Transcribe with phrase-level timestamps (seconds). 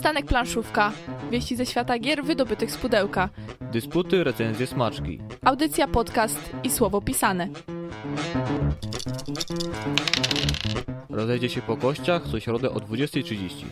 [0.00, 0.92] Przystanek Planszówka.
[1.30, 3.28] Wieści ze świata gier wydobytych z pudełka.
[3.72, 5.20] Dysputy, recenzje, smaczki.
[5.44, 7.48] Audycja, podcast i słowo pisane.
[11.10, 13.64] Rozejdzie się po kościach co środę o 20.30.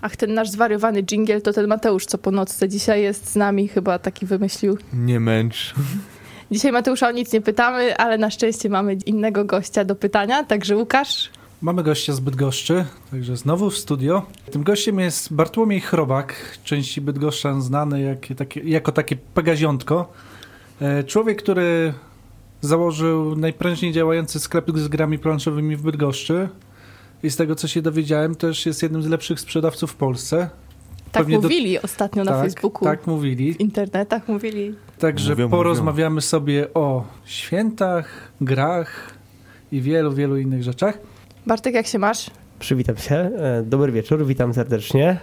[0.00, 3.68] Ach, ten nasz zwariowany dżingiel to ten Mateusz, co po nocce dzisiaj jest z nami,
[3.68, 4.78] chyba taki wymyślił.
[4.92, 5.74] Nie męcz.
[6.50, 10.76] Dzisiaj Mateusza o nic nie pytamy, ale na szczęście mamy innego gościa do pytania, także
[10.76, 11.30] Łukasz.
[11.62, 14.22] Mamy gościa z Bydgoszczy, także znowu w studio.
[14.50, 20.12] Tym gościem jest Bartłomiej Chrobak, części Bydgoszczan znany jak, takie, jako takie pegaziątko.
[20.80, 21.94] E, Człowiek, który
[22.60, 26.48] założył najprężniej działający sklep z grami planszowymi w Bydgoszczy
[27.22, 30.50] i z tego co się dowiedziałem też jest jednym z lepszych sprzedawców w Polsce.
[31.12, 33.54] Tak Pewnie do- mówili ostatnio na tak, Facebooku, Tak mówili.
[33.54, 34.74] w internetach mówili.
[34.98, 39.10] Także Mówią, porozmawiamy sobie o świętach, grach
[39.72, 40.98] i wielu, wielu innych rzeczach.
[41.46, 42.30] Bartek, jak się masz?
[42.58, 43.14] Przywitam się.
[43.14, 45.18] E, Dobry wieczór, witam serdecznie.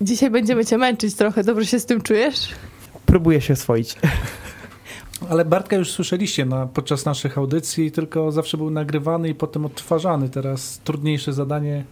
[0.00, 2.48] Dzisiaj będziemy cię męczyć trochę, dobrze się z tym czujesz?
[3.06, 3.96] Próbuję się oswoić.
[5.30, 10.28] Ale Bartka już słyszeliście na, podczas naszych audycji, tylko zawsze był nagrywany i potem odtwarzany.
[10.28, 11.84] Teraz trudniejsze zadanie.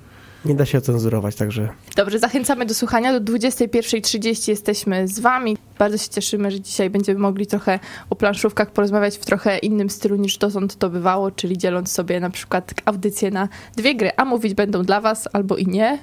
[0.45, 3.21] Nie da się ocenzurować, także Dobrze, zachęcamy do słuchania.
[3.21, 5.57] Do 21.30 jesteśmy z wami.
[5.79, 7.79] Bardzo się cieszymy, że dzisiaj będziemy mogli trochę
[8.11, 12.31] o planszówkach porozmawiać w trochę innym stylu niż dotąd to bywało, czyli dzieląc sobie na
[12.31, 15.99] przykład audycję na dwie gry, a mówić będą dla was albo i nie.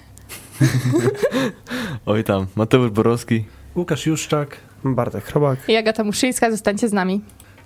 [2.05, 3.45] Oj tam, Mateusz Borowski.
[3.75, 4.57] Łukasz Juszczak.
[4.83, 5.59] Bartek Chrobak.
[5.67, 7.21] I Agata Muszyńska, zostańcie z nami.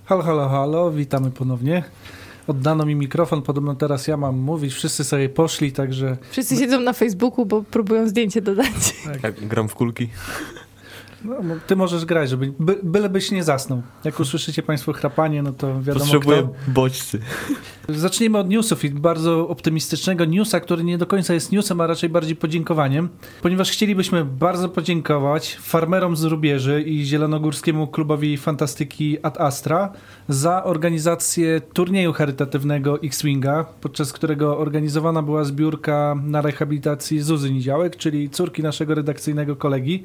[0.06, 1.84] Halo, halo, halo, witamy ponownie.
[2.48, 4.74] Oddano mi mikrofon, podobno teraz ja mam mówić.
[4.74, 8.96] Wszyscy sobie poszli, także Wszyscy siedzą na Facebooku, bo próbują zdjęcie dodać.
[9.24, 10.10] Jak gram w kulki.
[11.26, 13.82] No, no, ty możesz grać, żeby, by, bylebyś nie zasnął.
[14.04, 16.54] Jak usłyszycie Państwo chrapanie, no to wiadomo Potrzebuję kto.
[16.68, 17.20] bodźcy.
[17.90, 22.10] Zaczniemy od newsów i bardzo optymistycznego newsa, który nie do końca jest newsem, a raczej
[22.10, 23.10] bardziej podziękowaniem,
[23.42, 29.94] ponieważ chcielibyśmy bardzo podziękować farmerom z Rubieży i Zielonogórskiemu Klubowi Fantastyki Ad Astra
[30.30, 38.30] za organizację turnieju charytatywnego X-Winga, podczas którego organizowana była zbiórka na rehabilitacji Zuzy Niziałek, czyli
[38.30, 40.04] córki naszego redakcyjnego kolegi.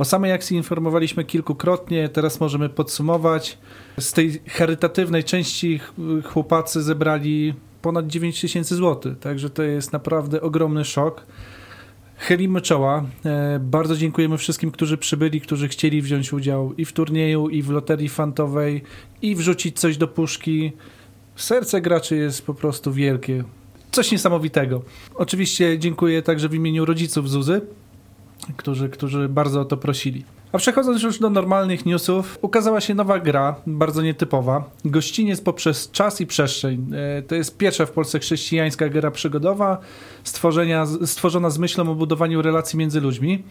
[0.00, 3.58] O samej akcji informowaliśmy kilkukrotnie, teraz możemy podsumować.
[3.98, 5.92] Z tej charytatywnej części ch-
[6.24, 11.26] chłopacy zebrali ponad 9 tysięcy złotych, także to jest naprawdę ogromny szok.
[12.16, 13.04] Chylimy czoła.
[13.24, 17.70] E, Bardzo dziękujemy wszystkim, którzy przybyli, którzy chcieli wziąć udział i w turnieju, i w
[17.70, 18.82] loterii fantowej,
[19.22, 20.72] i wrzucić coś do puszki.
[21.36, 23.44] Serce graczy jest po prostu wielkie.
[23.90, 24.82] Coś niesamowitego.
[25.14, 27.60] Oczywiście dziękuję także w imieniu rodziców Zuzy,
[28.56, 30.24] którzy, którzy bardzo o to prosili.
[30.52, 34.70] A przechodząc już do normalnych newsów, ukazała się nowa gra, bardzo nietypowa.
[34.84, 36.86] Gościniec poprzez czas i przestrzeń.
[37.18, 39.78] E, To jest pierwsza w Polsce chrześcijańska gra przygodowa,
[41.04, 43.42] stworzona z myślą o budowaniu relacji między ludźmi,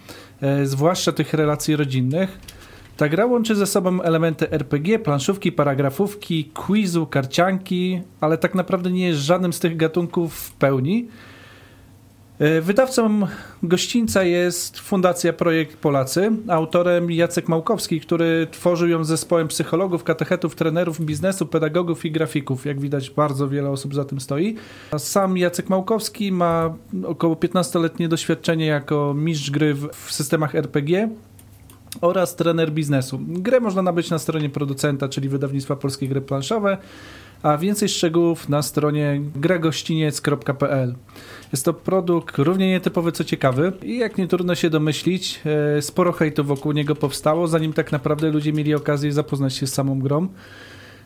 [0.41, 2.39] e, zwłaszcza tych relacji rodzinnych.
[2.97, 9.07] Ta gra łączy ze sobą elementy RPG, planszówki, paragrafówki, quizu, karcianki, ale tak naprawdę nie
[9.07, 11.07] jest żadnym z tych gatunków w pełni.
[12.39, 13.27] E, Wydawcą
[13.63, 20.55] gościńca jest Fundacja Projekt Polacy, autorem Jacek Małkowski, który tworzył ją z zespołem psychologów, katechetów,
[20.55, 22.65] trenerów biznesu, pedagogów i grafików.
[22.65, 24.55] Jak widać, bardzo wiele osób za tym stoi.
[24.97, 26.73] Sam Jacek Małkowski ma
[27.05, 31.09] około 15-letnie doświadczenie jako mistrz gry w systemach RPG
[32.01, 33.19] oraz trener biznesu.
[33.27, 36.77] Grę można nabyć na stronie producenta, czyli wydawnictwa Polskie Gry Planszowe,
[37.43, 40.95] a więcej szczegółów na stronie gragościniec.pl.
[41.51, 45.41] Jest to produkt równie nietypowy, co ciekawy i jak nie trudno się domyślić,
[45.77, 49.73] e, sporo hejtu wokół niego powstało, zanim tak naprawdę ludzie mieli okazję zapoznać się z
[49.73, 50.27] samą grą.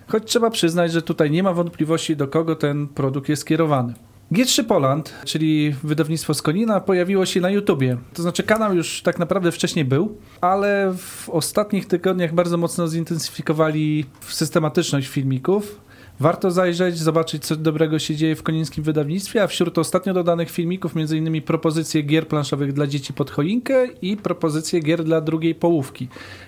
[0.08, 3.94] Choć trzeba przyznać, że tutaj nie ma wątpliwości, do kogo ten produkt jest skierowany.
[4.32, 7.98] G3 Poland, czyli wydawnictwo z Konina, pojawiło się na YouTubie.
[8.14, 14.06] To znaczy kanał już tak naprawdę wcześniej był, ale w ostatnich tygodniach bardzo mocno zintensyfikowali
[14.22, 15.82] systematyczność filmików.
[16.20, 20.94] Warto zajrzeć, zobaczyć co dobrego się dzieje w konińskim wydawnictwie, a wśród ostatnio dodanych filmików
[20.98, 21.42] m.in.
[21.42, 26.08] propozycje gier planszowych dla dzieci pod choinkę i propozycje gier dla drugiej połówki.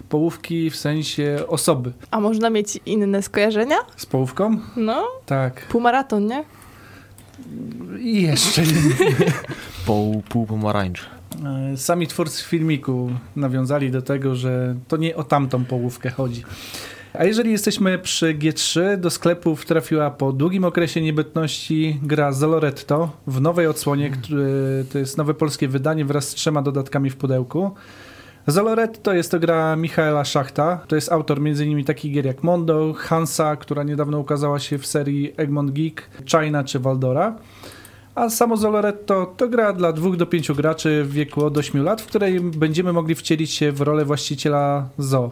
[0.09, 1.91] Połówki w sensie osoby.
[2.11, 3.75] A można mieć inne skojarzenia?
[3.97, 4.57] Z połówką?
[4.75, 5.65] No, Tak.
[5.67, 6.43] półmaraton, nie?
[7.99, 8.73] I jeszcze nie.
[9.85, 11.05] Pół, pół pomarańcz.
[11.73, 16.43] E, Sami twórcy filmiku nawiązali do tego, że to nie o tamtą połówkę chodzi.
[17.19, 23.41] A jeżeli jesteśmy przy G3, do sklepów trafiła po długim okresie niebytności gra Zoloretto w
[23.41, 27.71] nowej odsłonie, który, to jest nowe polskie wydanie wraz z trzema dodatkami w pudełku.
[28.47, 30.79] Zoloretto jest to gra Michaela Szachta.
[30.87, 31.83] To jest autor m.in.
[31.83, 36.79] takich gier jak Mondo, Hansa, która niedawno ukazała się w serii Egmont Geek, China czy
[36.79, 37.35] Waldora.
[38.15, 42.01] A samo Zoloretto to gra dla dwóch do pięciu graczy w wieku od 8 lat,
[42.01, 45.31] w której będziemy mogli wcielić się w rolę właściciela zoo.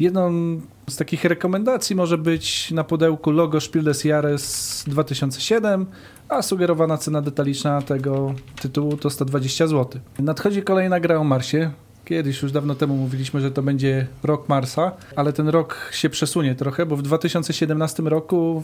[0.00, 0.60] Jedną
[0.92, 5.86] z takich rekomendacji może być na pudełku logo Spiel des Jahres 2007,
[6.28, 10.00] a sugerowana cena detaliczna tego tytułu to 120 zł.
[10.18, 11.70] Nadchodzi kolejna gra o Marsie.
[12.04, 16.54] Kiedyś już dawno temu mówiliśmy, że to będzie rok Marsa, ale ten rok się przesunie
[16.54, 18.62] trochę, bo w 2017 roku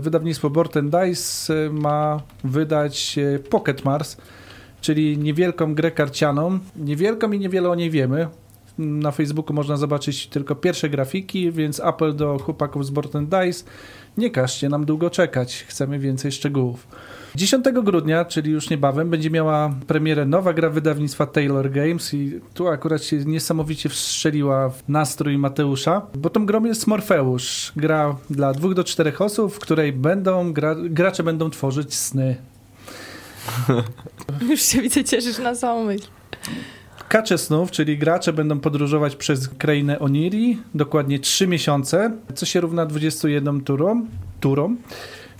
[0.00, 3.18] wydawnictwo Board Dice ma wydać
[3.50, 4.16] Pocket Mars,
[4.80, 6.58] czyli niewielką grę karcianą.
[6.76, 8.28] Niewielką i niewiele o niej wiemy.
[8.78, 13.64] Na Facebooku można zobaczyć tylko pierwsze grafiki, więc apel do chłopaków z Board Dice.
[14.18, 16.86] Nie każcie nam długo czekać, chcemy więcej szczegółów.
[17.34, 22.68] 10 grudnia, czyli już niebawem, będzie miała premierę nowa gra wydawnictwa Taylor Games i tu
[22.68, 27.72] akurat się niesamowicie wstrzeliła w nastrój Mateusza, bo tą grą jest Morfeusz.
[27.76, 32.36] Gra dla dwóch do czterech osób, w której będą gra, gracze będą tworzyć sny.
[34.50, 36.06] Już się widzę, cieszysz na samą myśl.
[37.10, 42.86] Kacze snów, czyli gracze będą podróżować przez krainę Oniri, dokładnie 3 miesiące, co się równa
[42.86, 44.06] 21 turom.
[44.40, 44.78] turom.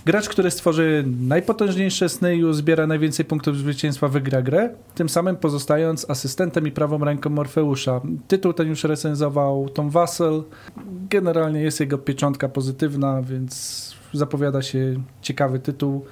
[0.05, 6.09] Gracz, który stworzy najpotężniejsze sny i uzbiera najwięcej punktów zwycięstwa, wygra grę, tym samym pozostając
[6.09, 8.01] asystentem i prawą ręką Morfeusza.
[8.27, 10.43] Tytuł ten już recenzował Tom Wassel.
[11.09, 16.05] Generalnie jest jego pieczątka pozytywna, więc zapowiada się ciekawy tytuł,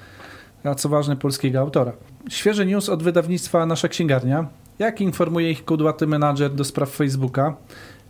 [0.63, 1.93] a co ważne polskiego autora.
[2.29, 4.47] Świeży news od wydawnictwa Nasza Księgarnia.
[4.79, 7.55] Jak informuje ich kudłaty menadżer do spraw Facebooka,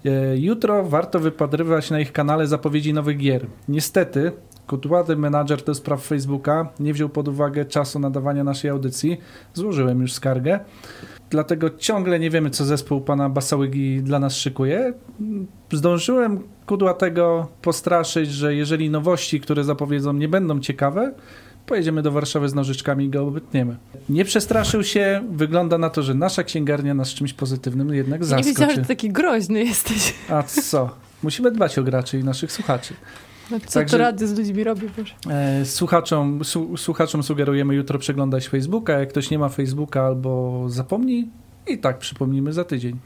[0.06, 3.46] e, jutro warto wypatrywać na ich kanale zapowiedzi nowych gier.
[3.68, 4.32] Niestety,
[4.68, 9.18] kudłaty menadżer do spraw Facebooka nie wziął pod uwagę czasu nadawania naszej audycji.
[9.54, 10.60] Złożyłem już skargę.
[11.30, 14.94] Dlatego ciągle nie wiemy, co zespół pana Basałygi dla nas szykuje.
[15.72, 21.14] Zdążyłem kudłatego postraszyć, że jeżeli nowości, które zapowiedzą, nie będą ciekawe,
[21.70, 23.78] pojedziemy do Warszawy z nożyczkami i go obetniemy.
[24.10, 28.50] Nie przestraszył się, wygląda na to, że nasza księgarnia nas czymś pozytywnym jednak zaskoczy.
[28.50, 30.14] Nie wiedziałam, że taki groźny jesteś.
[30.30, 30.90] A co?
[31.24, 32.94] Musimy dbać o graczy i naszych słuchaczy.
[33.52, 35.14] No, co Także, to rady z ludźmi robi, Boże?
[35.30, 39.00] E, słuchaczom, su, słuchaczom sugerujemy jutro przeglądać Facebooka.
[39.00, 41.30] Jak ktoś nie ma Facebooka albo zapomni,
[41.68, 42.98] i tak przypomnimy za tydzień.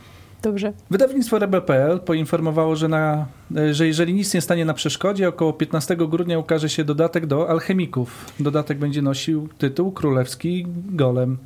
[0.44, 0.74] Dobrze.
[0.90, 3.26] Wydawnictwo Rebel.pl poinformowało, że, na,
[3.72, 8.26] że jeżeli nic nie stanie na przeszkodzie, około 15 grudnia ukaże się dodatek do Alchemików.
[8.40, 11.38] Dodatek będzie nosił tytuł Królewski Golem,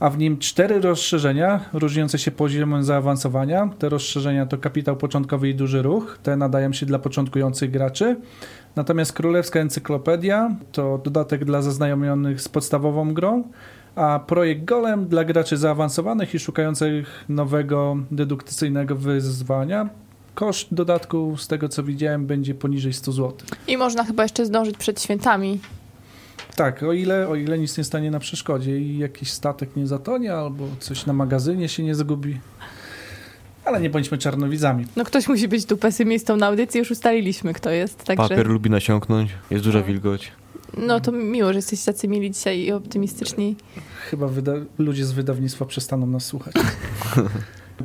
[0.00, 3.70] a w nim cztery rozszerzenia różniące się poziomem zaawansowania.
[3.78, 6.18] Te rozszerzenia to kapitał początkowy i duży ruch.
[6.22, 8.16] Te nadają się dla początkujących graczy.
[8.76, 13.44] Natomiast Królewska Encyklopedia to dodatek dla zaznajomionych z podstawową grą
[13.96, 19.88] a projekt Golem dla graczy zaawansowanych i szukających nowego dedukcyjnego wyzwania.
[20.34, 23.34] Koszt dodatku, z tego co widziałem, będzie poniżej 100 zł.
[23.68, 25.60] I można chyba jeszcze zdążyć przed świętami.
[26.56, 30.34] Tak, o ile, o ile nic nie stanie na przeszkodzie i jakiś statek nie zatonie,
[30.34, 32.40] albo coś na magazynie się nie zgubi.
[33.64, 34.86] Ale nie bądźmy czarnowidzami.
[34.96, 38.04] No ktoś musi być tu pesymistą na audycji, już ustaliliśmy kto jest.
[38.04, 38.28] Także...
[38.28, 39.84] Papier lubi nasiąknąć, jest duża no.
[39.84, 40.32] wilgoć.
[40.76, 43.56] No to miło, że jesteście tacy mili dzisiaj i optymistyczni.
[44.10, 44.28] Chyba
[44.78, 46.54] ludzie z wydawnictwa przestaną nas słuchać.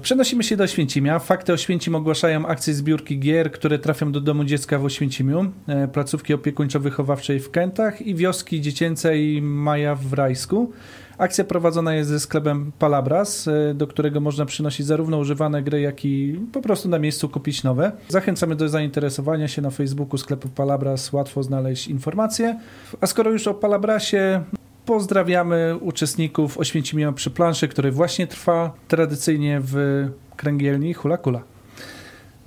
[0.01, 1.19] Przenosimy się do Oświęcimia.
[1.19, 6.34] Fakty Oświęcim ogłaszają akcję zbiórki gier, które trafią do domu dziecka w Oświęcimiu, e, placówki
[6.34, 10.72] opiekuńczo-wychowawczej w Kętach i wioski dziecięcej Maja w Rajsku.
[11.17, 16.05] Akcja prowadzona jest ze sklepem Palabras, e, do którego można przynosić zarówno używane gry, jak
[16.05, 17.91] i po prostu na miejscu kupić nowe.
[18.07, 22.59] Zachęcamy do zainteresowania się na Facebooku sklepu Palabras, łatwo znaleźć informacje.
[23.01, 24.43] A skoro już o Palabrasie,
[24.86, 30.05] pozdrawiamy uczestników Oświęcimia przy planszy, który właśnie trwa tradycyjnie w
[30.36, 31.56] kręgielni Hula Kula.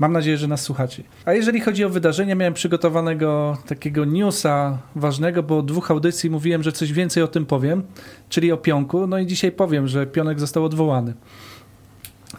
[0.00, 1.02] Mam nadzieję, że nas słuchacie.
[1.24, 6.72] A jeżeli chodzi o wydarzenia, miałem przygotowanego takiego newsa ważnego, bo dwóch audycji mówiłem, że
[6.72, 7.82] coś więcej o tym powiem,
[8.28, 9.06] czyli o Pionku.
[9.06, 11.14] No i dzisiaj powiem, że Pionek został odwołany.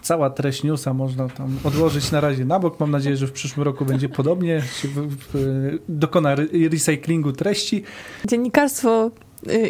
[0.02, 2.80] Cała treść newsa można tam odłożyć na razie na bok.
[2.80, 4.62] Mam nadzieję, że w przyszłym roku będzie podobnie.
[4.62, 6.36] Się w, w, dokona
[6.72, 7.84] recyklingu treści.
[8.26, 9.12] Dziennikarstwo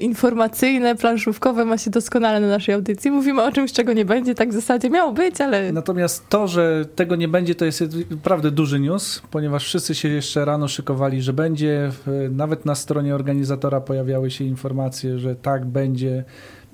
[0.02, 3.12] informacyjne, planszówkowe ma się doskonale na naszej audycji.
[3.12, 5.72] Mówimy o czymś, czego nie będzie, tak w zasadzie miało być, ale...
[5.72, 10.46] Natomiast to, że tego nie będzie, to jest naprawdę duży news, ponieważ wszyscy się jeszcze
[10.46, 11.92] rano szykowali, że będzie.
[12.32, 16.24] Nawet na stronie organizatora pojawiały się informacje, że tak będzie,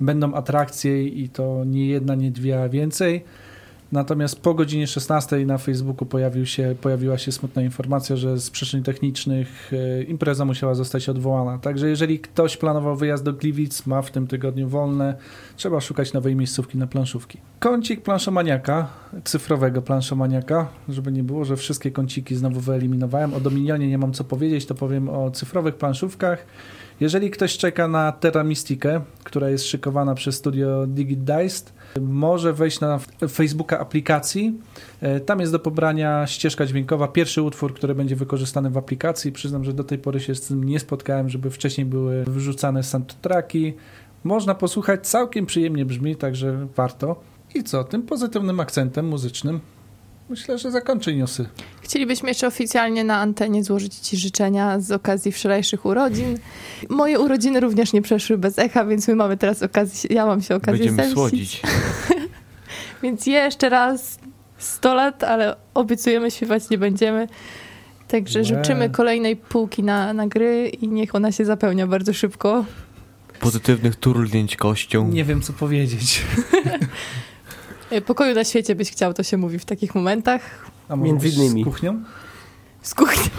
[0.00, 3.24] będą atrakcje i to nie jedna, nie dwie, a więcej.
[3.92, 8.82] Natomiast po godzinie 16 na Facebooku pojawił się, pojawiła się smutna informacja, że z przyczyn
[8.82, 11.58] technicznych e, impreza musiała zostać odwołana.
[11.58, 15.14] Także jeżeli ktoś planował wyjazd do Gliwic, ma w tym tygodniu wolne,
[15.56, 17.38] trzeba szukać nowej miejscówki na planszówki.
[17.58, 18.88] Kącik planszomaniaka,
[19.24, 23.34] cyfrowego planszomaniaka, żeby nie było, że wszystkie kąciki znowu wyeliminowałem.
[23.34, 26.46] O Dominionie nie mam co powiedzieć, to powiem o cyfrowych planszówkach
[27.00, 32.80] Jeżeli ktoś czeka na Terra Mystikę, która jest szykowana przez studio Digit Diced, może wejść
[32.80, 32.98] na
[33.30, 34.54] Facebooka aplikacji.
[35.00, 39.32] E, Tam jest do pobrania ścieżka dźwiękowa, pierwszy utwór, który będzie wykorzystany w aplikacji.
[39.32, 43.74] Przyznam, że do tej pory się z tym nie spotkałem, żeby wcześniej były wyrzucane soundtracki.
[44.24, 47.20] Można posłuchać, całkiem przyjemnie brzmi, także warto.
[47.54, 49.60] I co, tym pozytywnym akcentem muzycznym
[50.30, 51.48] myślę, że zakończę newsy.
[51.80, 56.38] Chcielibyśmy jeszcze oficjalnie na antenie złożyć Ci życzenia z okazji wczorajszych urodzin.
[56.88, 60.54] Moje urodziny również nie przeszły bez echa, więc my mamy teraz okazję, ja mam się
[60.54, 61.14] okazję Będziemy zemścić.
[61.14, 61.62] słodzić.
[63.02, 64.18] Więc jeszcze raz
[64.58, 67.28] 100 lat, ale obiecujemy śpiewać nie będziemy.
[68.08, 72.64] Także życzymy kolejnej półki na, na gry i niech ona się zapełnia bardzo szybko.
[73.40, 75.08] Pozytywnych turlnięć kością.
[75.08, 76.22] Nie wiem, co powiedzieć.
[77.90, 80.42] E, Pokoju na świecie byś chciał, to się mówi w takich momentach.
[80.88, 81.62] A Między innymi.
[81.62, 82.02] Z kuchnią?
[82.82, 83.30] Z kuchni.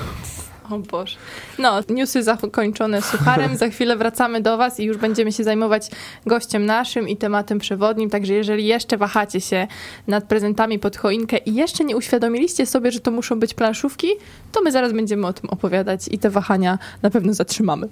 [0.72, 1.18] O Boże.
[1.60, 3.58] No, newsy zakończone sucharem.
[3.58, 5.89] Za chwilę wracamy do Was i już będziemy się zajmować
[6.25, 8.10] gościem naszym i tematem przewodnim.
[8.10, 9.68] Także jeżeli jeszcze wahacie się
[10.08, 14.08] nad prezentami pod choinkę i jeszcze nie uświadomiliście sobie, że to muszą być planszówki,
[14.51, 17.88] to my zaraz będziemy o tym opowiadać i te wahania na pewno zatrzymamy.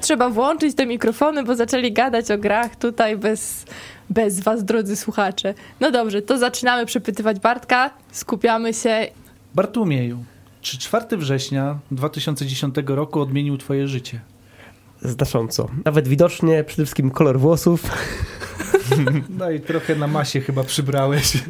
[0.00, 3.64] Trzeba włączyć te mikrofony, bo zaczęli gadać o grach tutaj bez,
[4.10, 5.54] bez Was, drodzy słuchacze.
[5.80, 9.06] No dobrze, to zaczynamy przepytywać Bartka, skupiamy się
[9.54, 10.24] Bartłomieju,
[10.60, 14.20] czy 4 września 2010 roku odmienił twoje życie?
[15.00, 15.68] Znacząco.
[15.84, 17.82] Nawet widocznie przede wszystkim kolor włosów.
[19.38, 21.44] No i trochę na masie chyba przybrałeś.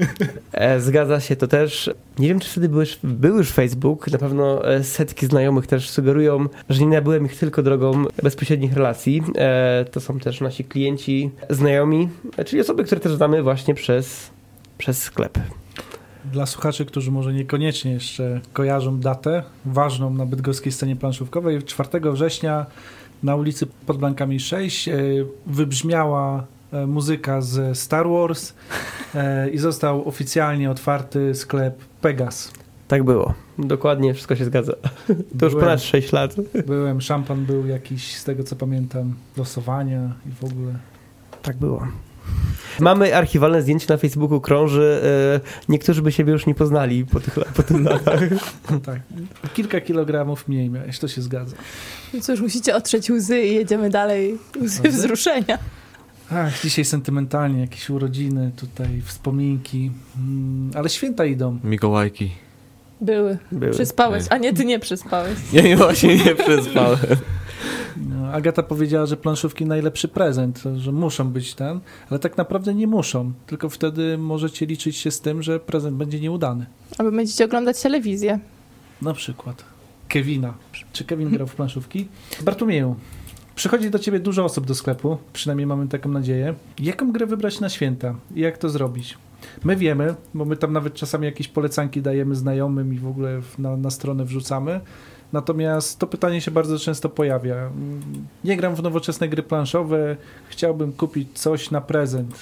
[0.53, 1.91] E, zgadza się to też.
[2.19, 4.11] Nie wiem, czy wtedy był już, był już Facebook.
[4.11, 9.23] Na pewno e, setki znajomych też sugerują, że nie nabyłem ich tylko drogą bezpośrednich relacji.
[9.37, 12.09] E, to są też nasi klienci, znajomi,
[12.47, 14.31] czyli osoby, które też znamy właśnie przez,
[14.79, 15.39] przez sklep.
[16.33, 22.67] Dla słuchaczy, którzy może niekoniecznie jeszcze kojarzą datę ważną na bydgoskiej scenie planszówkowej, 4 września
[23.23, 24.95] na ulicy pod Blankami 6 e,
[25.47, 26.47] wybrzmiała
[26.87, 28.53] muzyka z Star Wars
[29.15, 32.53] e, i został oficjalnie otwarty sklep Pegas.
[32.89, 33.35] Tak było.
[33.59, 34.73] Dokładnie wszystko się zgadza.
[35.39, 36.35] To już Byłem- ponad 6 lat.
[36.67, 40.73] Byłem, szampan był jakiś, z tego co pamiętam, losowania i w ogóle.
[41.43, 41.87] Tak było.
[42.81, 45.01] Mamy archiwalne zdjęcie na Facebooku, krąży.
[45.05, 45.41] E,
[45.73, 48.21] niektórzy by siebie już nie poznali po tych, po tych latach.
[48.87, 49.01] Tak,
[49.55, 51.57] kilka kilogramów mniej miałeś, to się zgadza.
[52.15, 54.39] No Cóż, musicie otrzeć łzy i jedziemy dalej.
[54.63, 54.89] Łzy?
[54.89, 55.59] wzruszenia.
[56.33, 61.59] Ach, dzisiaj sentymentalnie, jakieś urodziny, tutaj wspominki, mm, ale święta idą.
[61.65, 62.31] Mikołajki.
[63.01, 63.39] Były.
[63.53, 63.73] Były.
[63.73, 64.25] Przespałeś.
[64.31, 65.39] A nie, ty nie przespałeś.
[65.53, 66.99] Ja nie właśnie nie przespałem.
[67.97, 71.81] No, Agata powiedziała, że planszówki najlepszy prezent, że muszą być ten,
[72.11, 76.21] ale tak naprawdę nie muszą, tylko wtedy możecie liczyć się z tym, że prezent będzie
[76.21, 76.67] nieudany.
[76.99, 78.39] Albo będziecie oglądać telewizję.
[79.03, 79.65] Na przykład
[80.09, 80.55] Kevina.
[80.93, 82.09] Czy Kevin grał w planszówki?
[82.43, 82.97] Bartłomieju,
[83.59, 86.55] przychodzi do ciebie dużo osób do sklepu, przynajmniej mamy taką nadzieję.
[86.79, 89.19] Jaką grę wybrać na święta i jak to zrobić?
[89.65, 93.77] My wiemy, bo my tam nawet czasami jakieś polecanki dajemy znajomym i w ogóle na,
[93.77, 94.81] na stronę wrzucamy.
[95.33, 97.71] Natomiast to pytanie się bardzo często pojawia.
[98.45, 100.17] Nie gram w nowoczesne gry planszowe,
[100.49, 102.35] chciałbym kupić coś na prezent.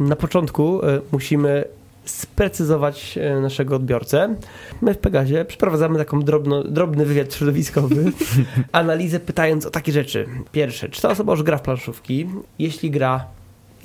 [0.00, 1.64] Na początku e, musimy
[2.10, 4.34] sprecyzować e, naszego odbiorcę.
[4.80, 8.04] My w Pegazie przeprowadzamy taką drobno, drobny wywiad środowiskowy,
[8.72, 10.26] analizę pytając o takie rzeczy.
[10.52, 12.26] Pierwsze, czy ta osoba już gra w planszówki?
[12.58, 13.24] Jeśli gra,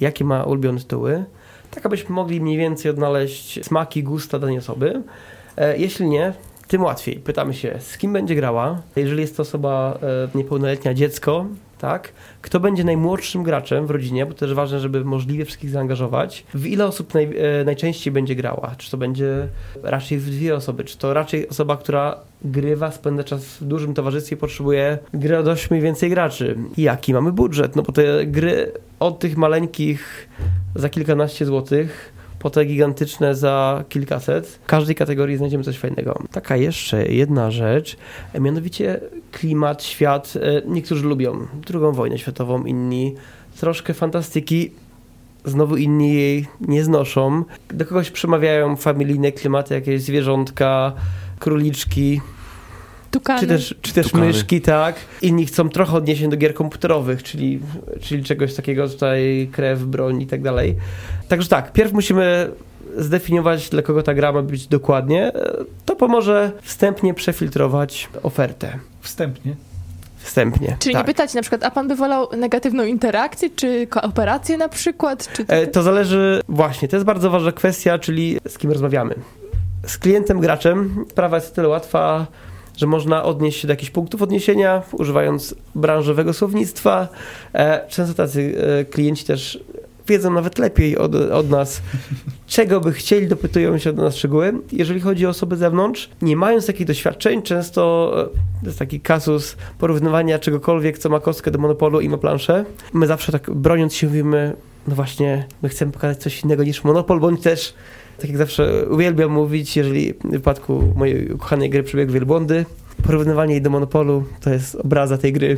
[0.02, 1.26] jakie ma ulubione tytuły?
[1.72, 5.02] Tak, abyśmy mogli mniej więcej odnaleźć smaki, gusta danej osoby.
[5.58, 6.34] E, Jeśli nie,
[6.68, 7.16] tym łatwiej.
[7.16, 8.82] Pytamy się, z kim będzie grała.
[8.96, 11.46] Jeżeli jest to osoba e, niepełnoletnia, dziecko,
[11.84, 12.14] tak?
[12.42, 16.46] Kto będzie najmłodszym graczem w rodzinie, bo też ważne, żeby możliwie wszystkich zaangażować.
[16.54, 18.76] W ile osób naj, e, najczęściej będzie grała?
[18.78, 19.48] Czy to będzie
[19.84, 20.84] raczej w dwie osoby?
[20.84, 25.78] Czy to raczej osoba, która grywa, spędza czas w dużym towarzystwie, potrzebuje gry od 8
[25.78, 26.58] i więcej graczy?
[26.78, 27.76] Jaki mamy budżet?
[27.76, 30.30] No bo te gry od tych maleńkich
[30.76, 32.14] za kilkanaście złotych
[32.44, 34.48] po te gigantyczne za kilkaset.
[34.48, 36.20] W każdej kategorii znajdziemy coś fajnego.
[36.32, 37.98] Taka jeszcze jedna rzecz,
[38.40, 39.00] mianowicie
[39.32, 40.34] klimat, świat.
[40.36, 43.16] E, Niektórzy lubią drugą wojnę światową, inni
[43.60, 44.72] troszkę fantastyki,
[45.46, 47.44] znowu inni jej nie znoszą.
[47.70, 50.94] Do kogoś przemawiają familijne klimaty, jakieś zwierzątka,
[51.40, 52.22] króliczki,
[53.14, 53.40] Tukany.
[53.40, 54.26] czy też, czy też Tukany.
[54.26, 54.96] myszki, tak.
[55.22, 57.60] Inni chcą trochę odniesień do gier komputerowych, czyli,
[58.02, 60.76] czyli czegoś takiego tutaj, krew, broń i tak dalej.
[61.28, 62.50] Także tak, pierw musimy
[62.98, 65.32] zdefiniować, dla kogo ta gra ma być dokładnie.
[65.86, 68.80] To pomoże wstępnie przefiltrować ofertę.
[69.02, 69.56] Wstępnie.
[70.18, 70.78] Wstępnie.
[70.80, 71.04] Czyli tak.
[71.04, 75.30] nie pytać na przykład, a pan by wolał negatywną interakcję, czy kooperację na przykład?
[75.34, 75.46] Czy...
[75.48, 79.16] E, To zależy, właśnie, to jest bardzo ważna kwestia, czyli z kim rozmawiamy.
[79.88, 82.28] Z klientem, graczem sprawa jest o tyle łatwa,
[82.78, 87.08] że można odnieść się do jakichś punktów odniesienia, używając branżowego słownictwa.
[87.54, 89.60] E, Często tacy e, klienci też
[90.08, 91.82] wiedzą nawet lepiej od, od nas,
[92.48, 94.54] czego by chcieli, dopytują się do nas szczegóły.
[94.72, 98.26] Jeżeli chodzi o osoby z zewnątrz, nie mając takich doświadczeń, często e,
[98.62, 102.66] to jest taki kasus porównywania czegokolwiek, co ma kostkę do monopolu i ma planszę.
[102.94, 104.56] My zawsze tak broniąc się mówimy,
[104.88, 107.74] no właśnie, my chcemy pokazać coś innego niż monopol, bądź też
[108.18, 112.66] tak jak zawsze uwielbiam mówić, jeżeli w przypadku mojej ukochanej gry przebiegł wielbłądy,
[113.04, 115.58] porównywanie jej do Monopolu to jest obraza tej gry.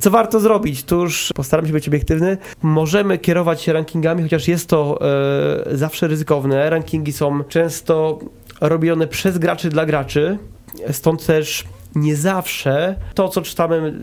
[0.00, 0.84] Co warto zrobić?
[0.84, 2.36] Tuż postaram się być obiektywny.
[2.62, 4.98] Możemy kierować się rankingami, chociaż jest to
[5.72, 6.70] e, zawsze ryzykowne.
[6.70, 8.18] Rankingi są często
[8.60, 10.38] robione przez graczy dla graczy,
[10.92, 13.94] stąd też nie zawsze to, co czytamy,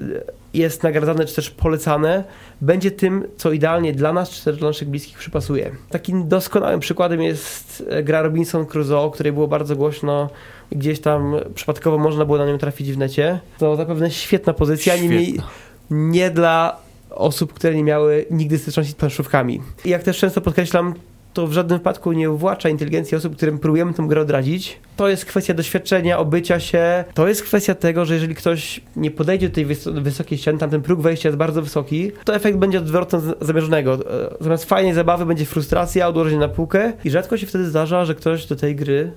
[0.58, 2.24] jest nagradzane czy też polecane,
[2.62, 5.72] będzie tym, co idealnie dla nas czy też dla naszych bliskich przypasuje.
[5.90, 10.30] Takim doskonałym przykładem jest gra Robinson Crusoe, o której było bardzo głośno.
[10.72, 13.40] Gdzieś tam przypadkowo można było na nią trafić w necie.
[13.58, 15.50] To zapewne świetna pozycja, niemniej Świetna.
[15.90, 16.78] nie dla
[17.10, 19.62] osób, które nie miały nigdy styczności z planszówkami.
[19.86, 20.94] I jak też często podkreślam,
[21.36, 24.80] to w żadnym wypadku nie uwłacza inteligencji osób, którym próbujemy tę grę odradzić.
[24.96, 27.04] To jest kwestia doświadczenia, obycia się.
[27.13, 30.70] To jest kwestia tego, że jeżeli ktoś nie podejdzie do tej wys- wysokiej ściany, tam
[30.70, 33.94] ten próg wejścia jest bardzo wysoki, to efekt będzie odwrotny zamierzonego.
[33.94, 38.15] E, Zamiast fajnej zabawy będzie frustracja, odłożenie na półkę i rzadko się wtedy zdarza, że
[38.15, 39.12] ktoś do tej gry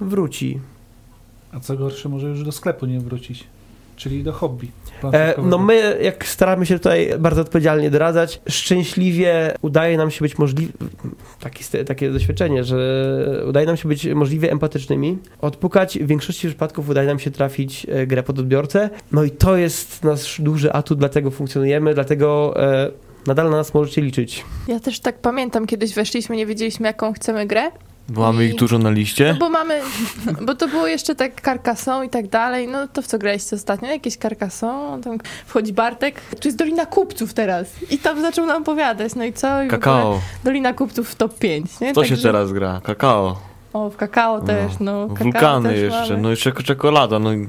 [0.00, 0.60] wróci.
[1.52, 3.44] A co gorsze, może już do sklepu nie wrócić.
[3.96, 4.68] Czyli do hobby.
[5.12, 10.38] E, no my, jak staramy się tutaj bardzo odpowiedzialnie doradzać, szczęśliwie udaje nam się być
[10.38, 10.72] możliwe,
[11.40, 17.08] taki, takie doświadczenie, że udaje nam się być możliwie empatycznymi, odpukać, w większości przypadków udaje
[17.08, 21.30] nam się trafić e, grę pod odbiorcę, no i to jest nasz duży atut, dlatego
[21.30, 22.90] funkcjonujemy, dlatego e,
[23.26, 24.44] nadal na nas możecie liczyć.
[24.68, 27.70] Ja też tak pamiętam, kiedyś weszliśmy, nie wiedzieliśmy jaką chcemy grę,
[28.08, 29.36] Mamy ich dużo na no liście.
[29.38, 29.80] bo mamy,
[30.42, 33.88] bo to było jeszcze tak Carcassonne i tak dalej, no to w co graliście ostatnio?
[33.88, 39.14] Jakieś Carcassonne, tam wchodzi Bartek, tu jest Dolina Kupców teraz i tam zaczął nam opowiadać,
[39.14, 39.62] no i co?
[39.62, 40.20] I Kakao.
[40.44, 41.92] Dolina Kupców w top 5, nie?
[41.92, 42.80] To się teraz gra.
[42.84, 43.36] Kakao.
[43.72, 45.08] O, w kakao też, no.
[45.08, 46.00] kakao Wulkany też jeszcze.
[46.00, 46.22] mamy.
[46.22, 47.18] No jeszcze czekolada.
[47.18, 47.48] No i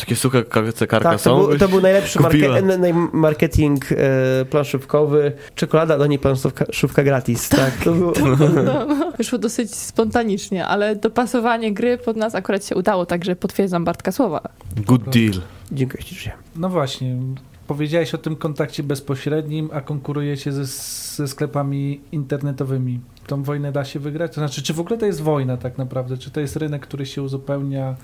[0.00, 1.46] takie suche karce Tak, karka to są.
[1.46, 7.92] był, to był najlepszy marke- marketing e, planszówkowy, czekolada, do niej planszówka gratis, tak, to
[7.92, 8.12] było...
[8.38, 9.12] No, no.
[9.18, 14.40] Wyszło dosyć spontanicznie, ale dopasowanie gry pod nas akurat się udało, także potwierdzam Bartka słowa.
[14.76, 15.32] Good deal.
[15.72, 16.32] Dziękuję ślicznie.
[16.56, 17.16] No właśnie,
[17.66, 20.64] powiedziałeś o tym kontakcie bezpośrednim, a konkurujecie ze,
[21.16, 23.00] ze sklepami internetowymi.
[23.26, 24.34] Tą wojnę da się wygrać?
[24.34, 26.18] To znaczy, czy w ogóle to jest wojna tak naprawdę?
[26.18, 27.96] Czy to jest rynek, który się uzupełnia?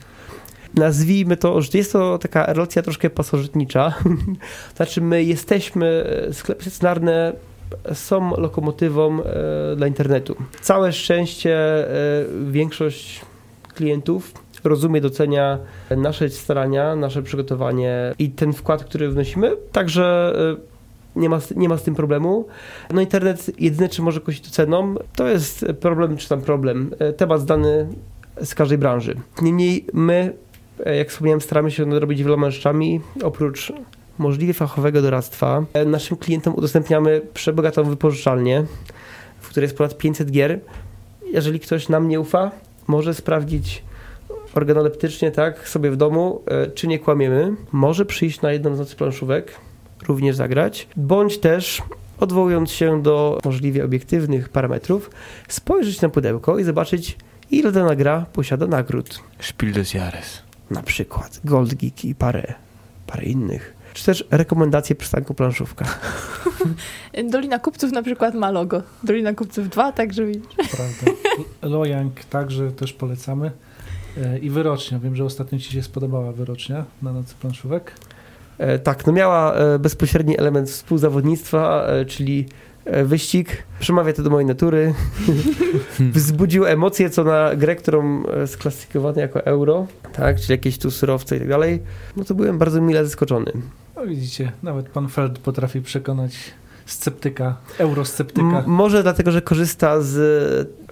[0.74, 3.94] Nazwijmy to, że jest to taka relacja troszkę pasożytnicza.
[4.76, 5.86] znaczy my jesteśmy,
[6.28, 7.32] e, sklepy stacjonarne
[7.92, 10.36] są lokomotywą e, dla internetu.
[10.60, 11.90] Całe szczęście e,
[12.50, 13.20] większość
[13.74, 14.32] klientów
[14.64, 15.58] rozumie, docenia
[15.96, 20.32] nasze starania, nasze przygotowanie i ten wkład, który wnosimy, także
[21.16, 22.46] nie ma, nie ma z tym problemu.
[22.92, 27.40] No internet jedyne, czy może kusić to ceną, to jest problem, czy tam problem, temat
[27.40, 27.88] zdany
[28.42, 29.14] z każdej branży.
[29.42, 30.32] Niemniej my
[30.86, 33.00] jak wspomniałem, staramy się robić wieloma rzeczami.
[33.22, 33.72] Oprócz
[34.18, 38.64] możliwie fachowego doradztwa, e, naszym klientom udostępniamy przebogatą wypożyczalnię,
[39.40, 40.60] w której jest ponad 500 gier.
[41.32, 42.50] Jeżeli ktoś nam nie ufa,
[42.86, 43.82] może sprawdzić
[44.54, 47.54] organoleptycznie, tak, sobie w domu, e, czy nie kłamiemy.
[47.72, 49.54] Może przyjść na jedną z nocy planszówek,
[50.08, 51.82] również zagrać, bądź też
[52.20, 55.10] odwołując się do możliwie obiektywnych parametrów,
[55.48, 57.16] spojrzeć na pudełko i zobaczyć,
[57.50, 60.47] ile dana gra posiada nagród Spiel des Jahres.
[60.70, 62.54] Na przykład Gold Geek i parę,
[63.06, 63.74] parę innych.
[63.94, 65.84] Czy też rekomendacje przystanku planszówka.
[67.30, 68.82] Dolina Kupców na przykład ma logo.
[69.02, 70.46] Dolina Kupców 2, także widzisz.
[70.56, 71.18] Prawda.
[71.74, 73.50] Lojang także też polecamy.
[74.24, 74.98] E, I wyrocznia.
[74.98, 77.92] Wiem, że ostatnio Ci się spodobała wyrocznia na nocy planszówek.
[78.58, 82.46] E, tak, no miała e, bezpośredni element współzawodnictwa, czyli
[83.04, 83.62] wyścig.
[83.80, 84.94] Przemawia to do mojej natury.
[86.14, 91.36] Wzbudził emocje co na grę, którą e, sklasyfikowano jako euro, tak, czyli jakieś tu surowce
[91.36, 91.82] i tak dalej.
[92.16, 93.52] No to byłem bardzo mile zaskoczony.
[93.96, 96.32] No widzicie, nawet pan Feld potrafi przekonać
[96.86, 98.58] sceptyka, eurosceptyka.
[98.58, 100.18] M- może dlatego, że korzysta z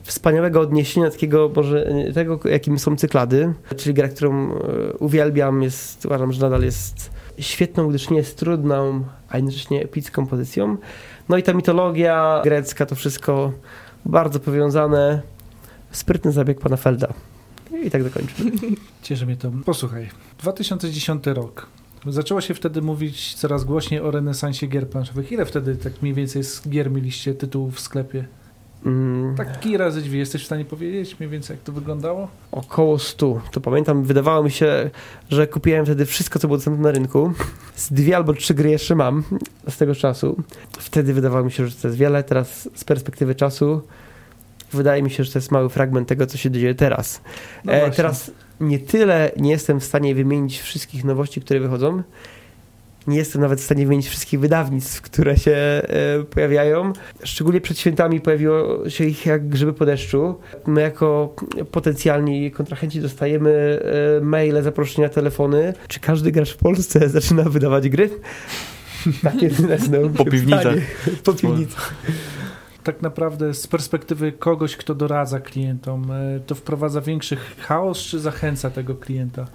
[0.03, 4.59] wspaniałego odniesienia takiego, może tego, jakim są cyklady, czyli gra, którą e,
[4.99, 10.77] uwielbiam, jest, uważam, że nadal jest świetną, gdyż nie jest trudną, a jednocześnie epicką pozycją.
[11.29, 13.53] No i ta mitologia grecka, to wszystko
[14.05, 15.23] bardzo powiązane.
[15.91, 17.09] Sprytny zabieg pana Felda.
[17.85, 18.51] I tak dokończymy.
[19.03, 19.51] Cieszy mnie to.
[19.65, 20.09] Posłuchaj,
[20.39, 21.67] 2010 rok.
[22.07, 25.33] Zaczęło się wtedy mówić coraz głośniej o renesansie gier planszowych.
[25.33, 28.27] Ile wtedy tak mniej więcej z gier mieliście tytułów w sklepie?
[28.87, 30.19] Mm, Taki razy drzwi.
[30.19, 32.29] Jesteś w stanie powiedzieć mniej więcej, jak to wyglądało?
[32.53, 33.41] Około 100.
[33.51, 34.91] To pamiętam, wydawało mi się,
[35.31, 37.33] że kupiłem wtedy wszystko, co było dostępne na rynku.
[37.75, 39.23] Z dwie albo trzy gry jeszcze mam
[39.69, 40.37] z tego czasu.
[40.79, 42.23] Wtedy wydawało mi się, że to jest wiele.
[42.25, 43.83] Teraz z perspektywy czasu
[44.73, 47.21] wydaje mi się, że to jest mały fragment tego, co się dzieje teraz.
[47.65, 52.03] No e, teraz nie tyle nie jestem w stanie wymienić wszystkich nowości, które wychodzą.
[53.07, 55.83] Nie jestem nawet w stanie wymienić wszystkich wydawnictw, które się e,
[56.31, 56.93] pojawiają.
[57.25, 60.35] Szczególnie przed świętami pojawiło się ich jak grzyby po deszczu.
[60.67, 61.35] My jako
[61.71, 63.81] potencjalni kontrahenci dostajemy
[64.19, 65.75] e, maile, zaproszenia, telefony.
[65.89, 68.11] Czy każdy gracz w Polsce zaczyna wydawać gry?
[69.23, 69.51] Takie
[69.91, 70.75] no, Po piwnicach.
[71.25, 71.95] Po piwnicach.
[72.83, 78.71] tak naprawdę z perspektywy kogoś, kto doradza klientom, e, to wprowadza większy chaos, czy zachęca
[78.71, 79.47] tego klienta?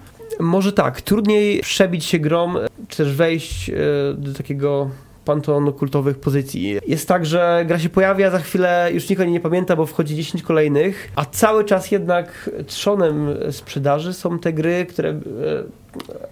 [0.41, 3.73] Może tak, trudniej przebić się grom, czy też wejść e,
[4.17, 4.89] do takiego
[5.25, 6.79] panteonu kultowych pozycji.
[6.87, 9.85] Jest tak, że gra się pojawia, za chwilę już nikt o niej nie pamięta, bo
[9.85, 15.19] wchodzi 10 kolejnych, a cały czas jednak trzonem sprzedaży są te gry, które e,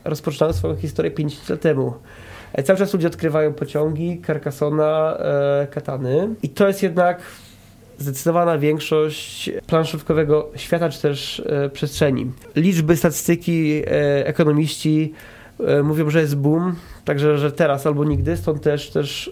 [0.03, 1.93] rozpoczynały swoją historię 50 lat temu.
[2.53, 5.17] E, Cały czas ludzie odkrywają pociągi, Carcassona,
[5.71, 7.21] Katany i to jest jednak
[7.99, 12.31] zdecydowana większość planszówkowego świata, czy też e, przestrzeni.
[12.55, 15.13] Liczby, statystyki, e, ekonomiści
[15.59, 19.31] e, mówią, że jest boom, także że teraz albo nigdy, stąd też też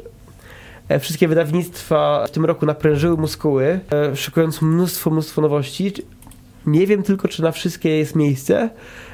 [0.99, 3.79] wszystkie wydawnictwa w tym roku naprężyły muskuły,
[4.15, 5.93] szykując mnóstwo, mnóstwo nowości.
[6.65, 8.69] Nie wiem tylko, czy na wszystkie jest miejsce,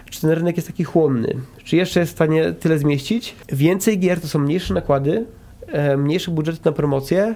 [0.10, 3.36] czy ten rynek jest taki chłonny, czy jeszcze jest w stanie tyle zmieścić.
[3.52, 5.26] Więcej gier to są mniejsze nakłady,
[5.98, 7.36] mniejsze budżety na promocję,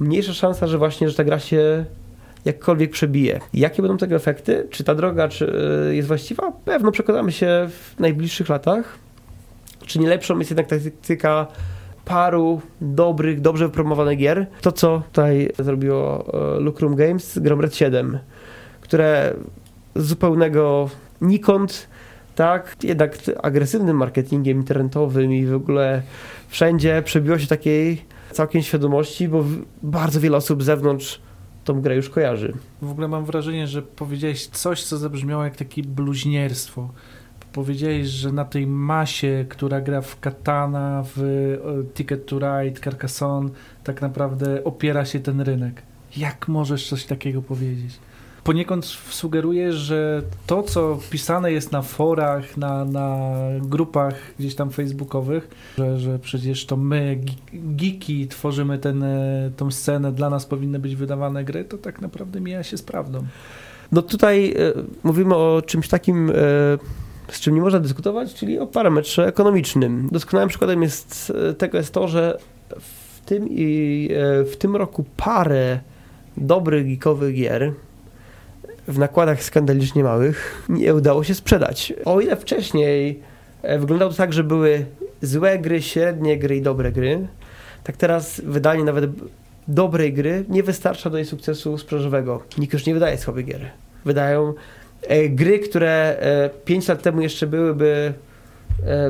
[0.00, 1.84] mniejsza szansa, że właśnie, że ta gra się
[2.44, 3.40] jakkolwiek przebije.
[3.54, 4.66] Jakie będą tego efekty?
[4.70, 5.52] Czy ta droga czy
[5.90, 6.52] y, jest właściwa?
[6.64, 8.98] Pewno przekonamy się w najbliższych latach.
[9.86, 11.46] Czy nie lepszą jest jednak taktyka
[12.04, 14.46] paru dobrych, dobrze wypromowanych gier?
[14.60, 18.18] To, co tutaj zrobiło e, Lucrum Games z Gromred 7,
[18.80, 19.34] które
[19.94, 21.88] z zupełnego nikąd,
[22.34, 26.02] tak, jednak agresywnym marketingiem internetowym i w ogóle
[26.48, 28.04] wszędzie przebiło się takiej
[28.36, 29.44] całkiem świadomości, bo
[29.82, 31.20] bardzo wiele osób z zewnątrz
[31.64, 32.52] tą grę już kojarzy.
[32.82, 36.88] W ogóle mam wrażenie, że powiedziałeś coś, co zabrzmiało jak takie bluźnierstwo.
[37.52, 43.50] Powiedziałeś, że na tej masie, która gra w Katana, w e, Ticket to Ride, Carcassonne,
[43.84, 45.82] tak naprawdę opiera się ten rynek.
[46.16, 47.98] Jak możesz coś takiego powiedzieć?
[48.46, 53.28] Poniekąd sugerujesz, że to, co pisane jest na forach, na, na
[53.60, 57.20] grupach gdzieś tam facebookowych, że, że przecież to my,
[57.52, 62.40] geeki, tworzymy ten, e, tą scenę, dla nas powinny być wydawane gry, to tak naprawdę
[62.40, 63.24] mija się z prawdą.
[63.92, 66.34] No tutaj e, mówimy o czymś takim, e,
[67.28, 70.08] z czym nie można dyskutować, czyli o parametrze ekonomicznym.
[70.12, 72.38] Doskonałym przykładem jest, e, tego jest to, że
[72.80, 75.80] w tym, i, e, w tym roku parę
[76.36, 77.72] dobrych geekowych gier
[78.88, 81.92] w nakładach skandalicznie małych nie udało się sprzedać.
[82.04, 83.20] O ile wcześniej
[83.62, 84.86] e, wyglądało to tak, że były
[85.22, 87.26] złe gry, średnie gry i dobre gry,
[87.84, 89.10] tak teraz wydanie nawet
[89.68, 92.42] dobrej gry nie wystarcza do jej sukcesu sprzedażowego.
[92.58, 93.70] Nikt już nie wydaje słabych gier.
[94.04, 94.54] Wydają
[95.02, 98.25] e, gry, które e, 5 lat temu jeszcze byłyby e,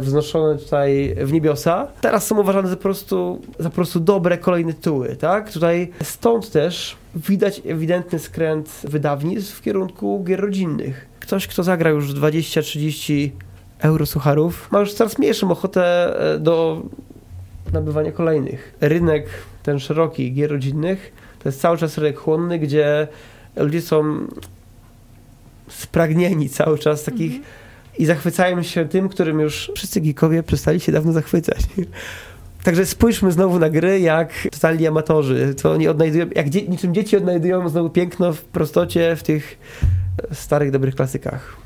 [0.01, 4.73] wznoszone tutaj w niebiosa, teraz są uważane za po prostu, za po prostu dobre kolejne
[4.73, 5.53] tytuły, tak?
[5.53, 11.07] Tutaj stąd też widać ewidentny skręt wydawnictw w kierunku gier rodzinnych.
[11.21, 13.31] Ktoś, kto zagra już 20-30
[13.79, 16.83] euro sucharów, ma już coraz mniejszą ochotę e, do
[17.73, 18.75] nabywania kolejnych.
[18.81, 19.27] Rynek
[19.63, 23.09] ten szeroki gier rodzinnych to jest cały czas rynek chłonny, gdzie
[23.57, 24.27] ludzie są
[25.69, 27.41] spragnieni cały czas takich
[27.99, 31.61] i zachwycają się tym, którym już wszyscy geekowie przestali się dawno zachwycać.
[32.65, 35.55] Także spójrzmy znowu na gry jak totalni amatorzy.
[35.63, 39.59] To oni odnajdują, jak dzie- niczym dzieci odnajdują znowu piękno w prostocie w tych
[40.33, 41.57] starych, dobrych klasykach.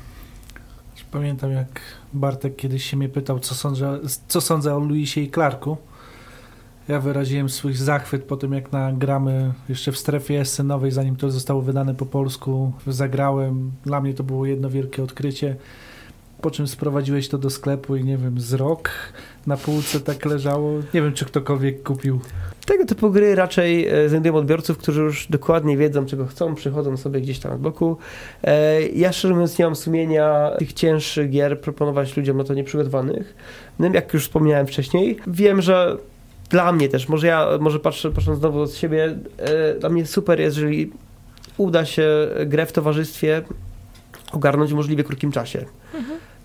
[1.11, 1.81] Pamiętam jak
[2.13, 5.77] Bartek kiedyś się mnie pytał, co sądzę, co sądzę o Luisie i Clarku.
[6.87, 11.61] Ja wyraziłem swój zachwyt po tym, jak nagramy jeszcze w strefie scenowej, zanim to zostało
[11.61, 13.71] wydane po polsku, zagrałem.
[13.83, 15.55] Dla mnie to było jedno wielkie odkrycie.
[16.41, 18.89] Po czym sprowadziłeś to do sklepu i nie wiem, z rok
[19.47, 20.71] na półce tak leżało.
[20.93, 22.19] Nie wiem, czy ktokolwiek kupił.
[22.65, 27.21] Tego typu gry raczej e, znajdują odbiorców, którzy już dokładnie wiedzą, czego chcą, przychodzą sobie
[27.21, 27.97] gdzieś tam od boku.
[28.43, 33.35] E, Ja szczerze mówiąc nie mam sumienia tych cięższych gier proponować ludziom na to nieprzygotowanych.
[33.79, 35.97] No, jak już wspomniałem wcześniej, wiem, że
[36.49, 40.39] dla mnie też, może ja, może patrzę, patrząc znowu od siebie, e, dla mnie super
[40.39, 40.91] jest, jeżeli
[41.57, 42.07] uda się
[42.45, 43.41] grę w towarzystwie
[44.31, 45.65] ogarnąć w możliwie krótkim czasie.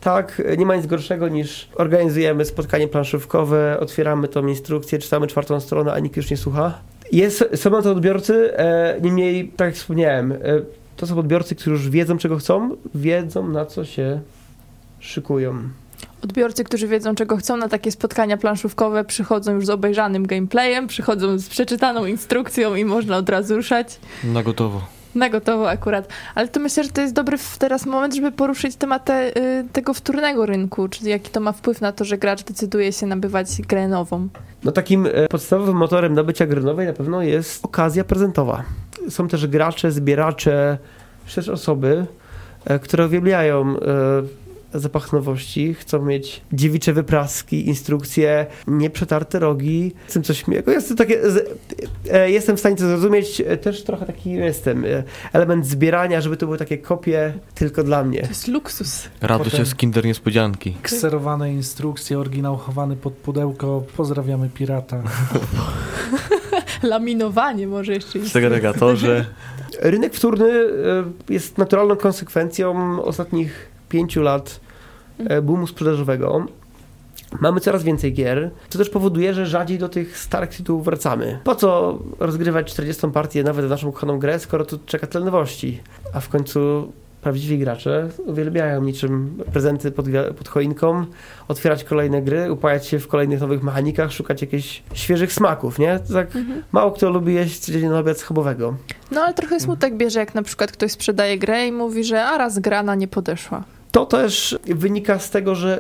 [0.07, 5.92] Tak, nie ma nic gorszego niż organizujemy spotkanie planszówkowe, otwieramy tą instrukcję, czytamy czwartą stronę,
[5.92, 6.79] a nikt już nie słucha.
[7.12, 10.37] Jest, są na to odbiorcy, e, niemniej, tak jak wspomniałem, e,
[10.97, 14.21] to są odbiorcy, którzy już wiedzą, czego chcą, wiedzą, na co się
[15.01, 15.59] szykują.
[16.25, 21.38] Odbiorcy, którzy wiedzą, czego chcą na takie spotkania planszówkowe, przychodzą już z obejrzanym gameplayem, przychodzą
[21.38, 24.01] z przeczytaną instrukcją i można od razu ruszać.
[24.25, 24.95] Na gotowo.
[25.16, 26.09] Na gotowo akurat.
[26.35, 29.94] Ale to myślę, że to jest dobry teraz moment, żeby poruszyć temat te, y, tego
[29.94, 33.88] wtórnego rynku, czyli jaki to ma wpływ na to, że gracz decyduje się nabywać grę
[33.88, 34.29] nową.
[34.64, 38.62] No takim e, podstawowym motorem nabycia gry nowej na pewno jest okazja prezentowa.
[39.09, 40.79] Są też gracze, zbieracze,
[41.35, 42.07] też osoby,
[42.64, 50.46] e, które uwielbiają e, zapach nowości, chcą mieć dziewicze wypraski, instrukcje, nieprzetarte rogi, chcą coś
[50.46, 50.72] miłego.
[50.72, 51.59] Jest to takie, z-
[52.11, 55.02] e, jestem w stanie to zrozumieć, e, też trochę taki jestem, e,
[55.33, 58.22] element zbierania, żeby to były takie kopie tylko dla mnie.
[58.22, 59.09] To jest luksus.
[59.20, 60.76] Radość Potem- jest kinder niespodzianki.
[60.83, 63.83] Kserowane instrukcje, oryginał chowany pod pudełko.
[63.96, 65.02] Pozdrawiamy pirata.
[66.83, 68.33] Laminowanie może jeszcze jest.
[68.33, 69.24] Segregatorze.
[69.81, 70.48] Rynek wtórny
[71.29, 74.61] jest naturalną konsekwencją ostatnich pięciu lat
[75.18, 76.46] e, boomu sprzedażowego.
[77.40, 81.38] Mamy coraz więcej gier, co też powoduje, że rzadziej do tych starych tytułów wracamy.
[81.44, 85.81] Po co rozgrywać 40 partię nawet w naszą kochaną grę, skoro tu czeka tyle nowości?
[86.12, 90.07] A w końcu prawdziwi gracze uwielbiają niczym prezenty pod,
[90.38, 91.05] pod choinką,
[91.49, 95.99] otwierać kolejne gry, upajać się w kolejnych nowych mechanikach, szukać jakichś świeżych smaków, nie?
[96.09, 96.62] To Tak Mhm.
[96.72, 98.75] mało kto lubi jeść codziennie na obiad schabowego.
[99.11, 102.38] No ale trochę smutek bierze, jak na przykład ktoś sprzedaje grę i mówi, że a
[102.38, 103.64] raz grana nie podeszła.
[103.92, 105.79] To też wynika z tego, że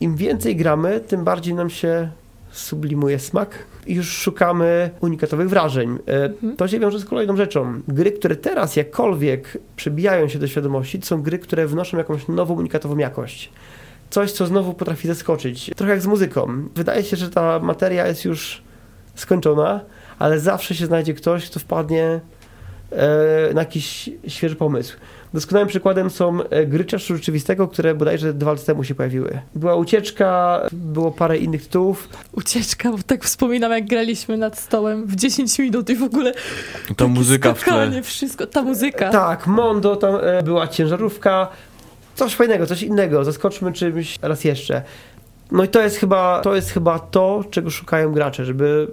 [0.00, 2.10] im więcej gramy, tym bardziej nam się
[2.50, 3.50] sublimuje smak
[3.86, 5.98] i już szukamy unikatowych wrażeń.
[6.08, 6.56] E, Mhm.
[6.56, 7.80] To się wiąże z kolejną rzeczą.
[7.88, 12.54] Gry, które teraz jakkolwiek przebijają się do świadomości, to są gry, które wnoszą jakąś nową,
[12.54, 13.52] unikatową jakość.
[14.10, 15.70] Coś, co znowu potrafi zaskoczyć.
[15.76, 16.68] Trochę jak z muzyką.
[16.74, 18.62] Wydaje się, że ta materia jest już
[19.14, 19.80] skończona,
[20.18, 22.20] ale zawsze się znajdzie ktoś, kto wpadnie
[22.92, 24.96] e, na jakiś świeży pomysł.
[25.34, 29.40] Doskonałym przykładem są e, gry czasu rzeczywistego, które bodajże dwa lata temu się pojawiły.
[29.54, 32.08] Była ucieczka, było parę innych tytułów.
[32.32, 36.32] Ucieczka, bo tak wspominam, jak graliśmy nad stołem w 10 minut i w ogóle
[36.96, 37.72] Ta muzyka w tle.
[37.72, 39.10] skakanie, wszystko, ta muzyka.
[39.10, 41.48] Tak, Mondo, tam e, była ciężarówka.
[42.14, 43.24] Coś fajnego, coś innego.
[43.24, 44.82] Zaskoczmy czymś raz jeszcze.
[45.52, 48.88] No i to jest chyba to, jest chyba to czego szukają gracze, żeby,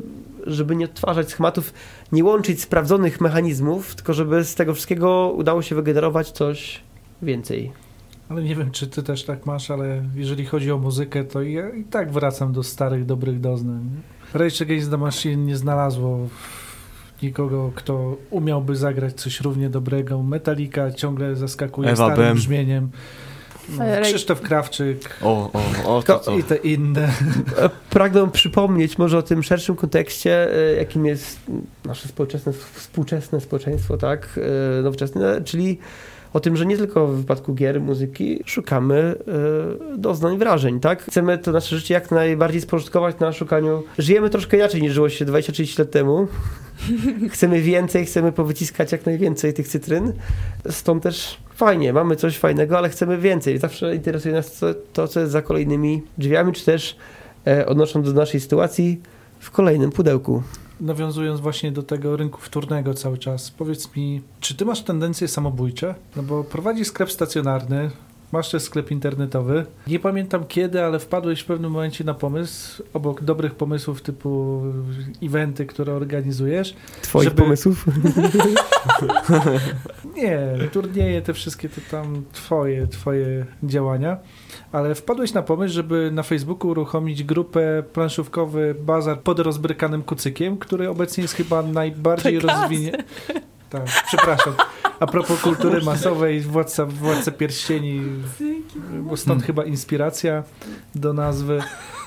[0.48, 1.74] żeby nie odtwarzać schematów,
[2.12, 6.82] nie łączyć sprawdzonych mechanizmów, tylko żeby z tego wszystkiego udało się wygenerować coś
[7.22, 7.72] więcej.
[8.30, 11.70] Ale nie wiem, czy ty też tak masz, ale jeżeli chodzi o muzykę, to ja
[11.70, 13.90] i tak wracam do starych, dobrych doznań.
[14.34, 16.28] Rage Against the Machine nie znalazło
[17.24, 20.24] nikogo, kto umiałby zagrać coś równie dobrego.
[20.24, 22.36] Metallica ciągle zaskakuje Ewa starym Bem.
[22.36, 22.90] brzmieniem.
[23.70, 25.52] No, Krzysztof Krawczyk O,
[25.86, 26.38] o, o, to co?
[26.38, 27.12] i te inne.
[27.90, 31.40] Pragnę przypomnieć może o tym szerszym kontekście, e, jakim jest
[31.86, 34.40] nasze współczesne, współczesne społeczeństwo, tak,
[34.80, 35.80] e, nowoczesne, czyli
[36.36, 39.16] o tym, że nie tylko w wypadku gier, muzyki szukamy
[39.94, 41.04] e, doznań, wrażeń, tak?
[41.04, 43.84] Chcemy to nasze życie jak najbardziej spożytkować na szukaniu.
[43.98, 46.28] Żyjemy troszkę inaczej niż żyło się 20-30 lat temu.
[47.34, 50.14] chcemy więcej, chcemy powyciskać jak najwięcej tych cytryn.
[50.70, 53.58] Stąd też fajnie, mamy coś fajnego, ale chcemy więcej.
[53.58, 56.98] Zawsze interesuje nas to, to co jest za kolejnymi drzwiami, czy też
[57.48, 59.02] e, odnosząc do naszej sytuacji
[59.40, 60.44] w kolejnym pudełku.
[60.80, 65.96] Nawiązując właśnie do tego rynku wtórnego cały czas, powiedz mi, czy ty masz tendencje samobójcze?
[66.16, 67.92] No bo prowadzisz sklep stacjonarny,
[68.36, 69.66] masz też sklep internetowy.
[69.88, 74.62] Nie pamiętam kiedy, ale wpadłeś w pewnym momencie na pomysł, obok dobrych pomysłów typu
[75.24, 76.76] eventy, które organizujesz.
[77.02, 77.86] Twoich Żeby- pomysłów?
[80.16, 80.40] Nie,
[80.72, 84.18] turnieje, te wszystkie to tam twoje, twoje działania.
[84.72, 90.90] Ale wpadłeś na pomysł, żeby na Facebooku uruchomić grupę planszówkowy bazar pod rozbrykanym kucykiem, który
[90.90, 93.04] obecnie jest chyba najbardziej rozwinięty.
[93.76, 94.54] Tak, przepraszam.
[95.00, 98.02] A propos kultury masowej, władca, władca pierścieni,
[99.02, 100.44] bo stąd chyba inspiracja
[100.96, 101.60] do nazwy.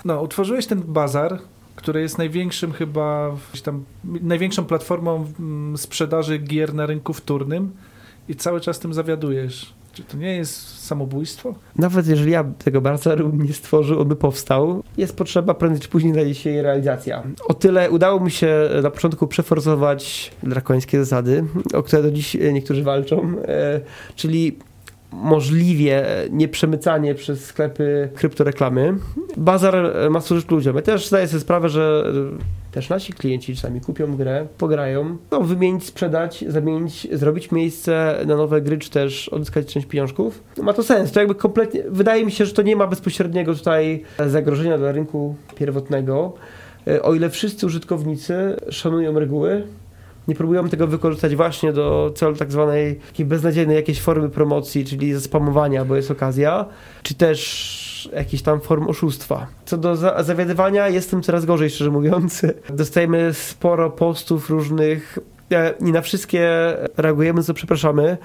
[0.04, 1.38] No, utworzyłeś ten bazar,
[1.76, 7.72] który jest największym chyba, tam, największą platformą mm, sprzedaży gier na rynku wtórnym
[8.28, 9.77] i cały czas tym zawiadujesz.
[9.98, 11.54] Czy to nie jest samobójstwo?
[11.76, 16.12] Nawet jeżeli ja tego bazaru nie stworzył, on by powstał, jest potrzeba prędzej czy później
[16.12, 17.22] znajdzie się jej realizacja.
[17.48, 22.82] O tyle udało mi się na początku przeforsować drakońskie zasady, o które do dziś niektórzy
[22.82, 23.80] walczą, e,
[24.16, 24.58] czyli
[25.12, 28.94] możliwie nieprzemycanie przez sklepy kryptoreklamy.
[29.37, 30.76] Bazar e, ma służyć ludziom.
[30.76, 32.12] Ja też zdaję sobie sprawę, że
[32.67, 38.37] e, też nasi klienci czasami kupią grę, pograją, no, wymienić, sprzedać, zamienić, zrobić miejsce na
[38.37, 40.42] nowe gry, czy też odzyskać część pieniążków.
[40.57, 41.12] No, ma to sens.
[41.12, 45.35] To jakby kompletnie, wydaje mi się, że to nie ma bezpośredniego tutaj zagrożenia dla rynku
[45.57, 46.35] pierwotnego.
[46.87, 49.62] E, O ile wszyscy użytkownicy szanują reguły,
[50.28, 55.85] nie próbują tego wykorzystać właśnie do celu tak zwanej beznadziejnej jakiejś formy promocji, czyli spamowania,
[55.85, 56.66] bo jest okazja,
[57.02, 59.46] czy też jakiejś tam form oszustwa.
[59.64, 62.42] Co do za- zawiadywania, jestem coraz gorzej, szczerze mówiąc.
[62.70, 65.18] Dostajemy sporo postów różnych.
[65.52, 66.48] e, Nie na wszystkie
[66.96, 68.16] reagujemy, co przepraszamy.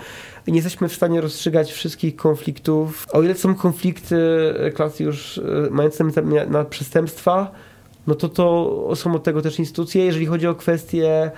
[0.47, 3.05] Nie jesteśmy w stanie rozstrzygać wszystkich konfliktów.
[3.13, 4.17] O ile są konflikty
[4.75, 7.51] klasy już e, mające na, na przestępstwa,
[8.07, 10.05] no to to są od tego też instytucje.
[10.05, 11.31] Jeżeli chodzi o kwestie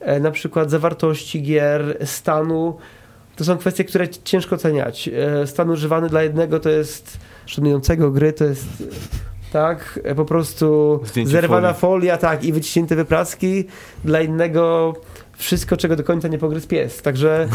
[0.00, 2.76] e, na przykład zawartości gier, stanu,
[3.36, 5.08] to są kwestie, które ciężko oceniać.
[5.08, 8.66] E, Stan używany dla jednego to jest szanującego gry, to jest
[9.52, 11.80] tak, e, po prostu Zdjęcie zerwana folii.
[11.80, 13.64] folia, tak, i wyciśnięte wypraski.
[14.04, 14.94] Dla innego
[15.36, 17.02] wszystko, czego do końca nie pogryzł pies.
[17.02, 17.48] Także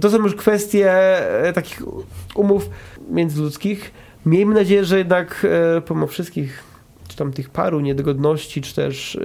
[0.00, 0.92] to są już kwestie
[1.48, 1.82] e, takich
[2.34, 2.70] umów
[3.10, 3.92] międzyludzkich.
[4.26, 5.46] Miejmy nadzieję, że jednak
[5.86, 6.64] pomimo wszystkich
[7.08, 9.18] czy tam tych paru niedogodności, czy też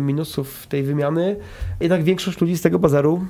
[0.00, 1.36] minusów tej wymiany,
[1.80, 3.26] jednak większość ludzi z tego bazaru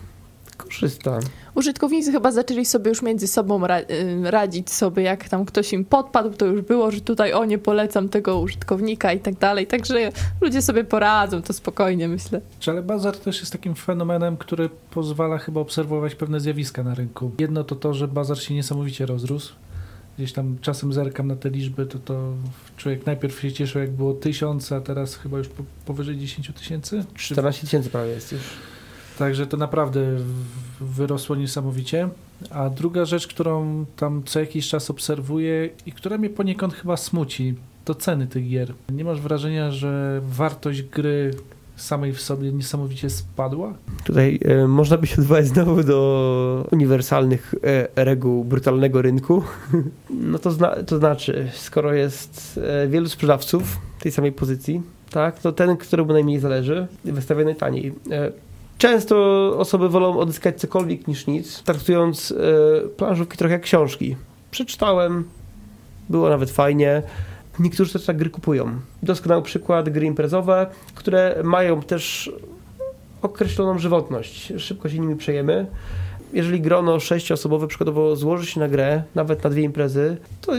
[0.74, 1.18] korzysta.
[1.54, 3.84] Użytkownicy chyba zaczęli sobie już między sobą ra- y,
[4.30, 8.08] radzić sobie, jak tam ktoś im podpadł, to już było, że tutaj o nie polecam
[8.08, 9.66] tego użytkownika i tak dalej.
[9.66, 12.40] Także ludzie sobie poradzą, to spokojnie myślę.
[12.60, 17.30] Czy Ale bazar też jest takim fenomenem, który pozwala chyba obserwować pewne zjawiska na rynku.
[17.38, 19.52] Jedno to to, że bazar się niesamowicie rozrósł.
[20.18, 22.32] Gdzieś tam czasem zerkam na te liczby, to to
[22.76, 27.04] człowiek najpierw się cieszył jak było tysiąc, a teraz chyba już po, powyżej 10 tysięcy.
[27.14, 28.40] Czy- 14 tysięcy prawie jest już.
[29.20, 30.00] Także to naprawdę
[30.80, 32.08] wyrosło niesamowicie.
[32.50, 37.54] A druga rzecz, którą tam co jakiś czas obserwuję i która mnie poniekąd chyba smuci,
[37.84, 38.72] to ceny tych gier.
[38.92, 41.30] Nie masz wrażenia, że wartość gry
[41.76, 43.74] samej w sobie niesamowicie spadła?
[44.04, 49.42] Tutaj e, można by się odwołać znowu do uniwersalnych e, reguł brutalnego rynku.
[50.10, 55.52] No to, zna, to znaczy, skoro jest e, wielu sprzedawców tej samej pozycji, tak, to
[55.52, 57.92] ten, któremu najmniej zależy, wystawia najtaniej.
[58.80, 59.14] Często
[59.58, 64.16] osoby wolą odzyskać cokolwiek niż nic, traktując e, planszówki trochę jak książki.
[64.50, 65.24] Przeczytałem,
[66.08, 67.02] było nawet fajnie.
[67.58, 68.80] Niektórzy też tak gry kupują.
[69.02, 72.32] Doskonały przykład, gry imprezowe, które mają też
[73.22, 74.52] określoną żywotność.
[74.58, 75.66] Szybko się nimi przejemy.
[76.32, 80.52] Jeżeli grono sześcioosobowe przykładowo złoży się na grę, nawet na dwie imprezy, to,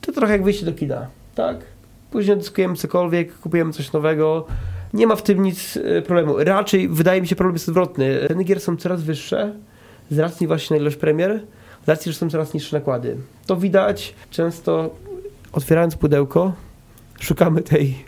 [0.00, 1.56] to trochę jak wyjście do kina, tak?
[2.10, 4.46] Później dyskujemy cokolwiek, kupujemy coś nowego.
[4.94, 6.44] Nie ma w tym nic e, problemu.
[6.44, 8.24] Raczej wydaje mi się problem jest odwrotny.
[8.28, 9.52] Ceny gier są coraz wyższe
[10.10, 11.40] z racji właśnie na ilość premier,
[11.86, 13.16] z racji, że są coraz niższe nakłady.
[13.46, 14.94] To widać często
[15.52, 16.52] otwierając pudełko,
[17.20, 18.04] szukamy tej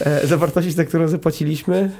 [0.00, 1.90] e, zawartości, za którą zapłaciliśmy.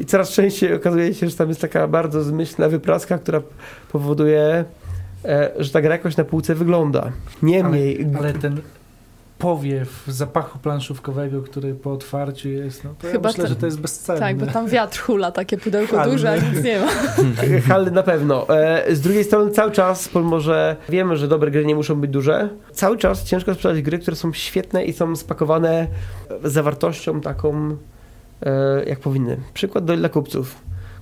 [0.00, 3.42] I coraz częściej okazuje się, że tam jest taka bardzo zmyślna wypraska, która
[3.92, 4.64] powoduje,
[5.24, 7.12] e, że ta gra jakoś na półce wygląda.
[7.42, 8.60] Niemniej, Ale ten
[9.38, 13.66] powiew zapachu planszówkowego, który po otwarciu jest, no to ja Chyba myślę, to- że to
[13.66, 14.20] jest bezcenne.
[14.20, 16.86] Tak, bo tam wiatr hula, takie pudełko Ale- duże, a nic nie ma.
[17.68, 18.48] Halny na pewno.
[18.48, 22.10] E, Z drugiej strony cały czas, pomimo że wiemy, że dobre gry nie muszą być
[22.10, 25.86] duże, cały czas ciężko sprzedać gry, które są świetne i są spakowane
[26.44, 27.76] zawartością taką,
[28.42, 29.36] e, jak powinny.
[29.54, 30.56] Przykład do dla kupców,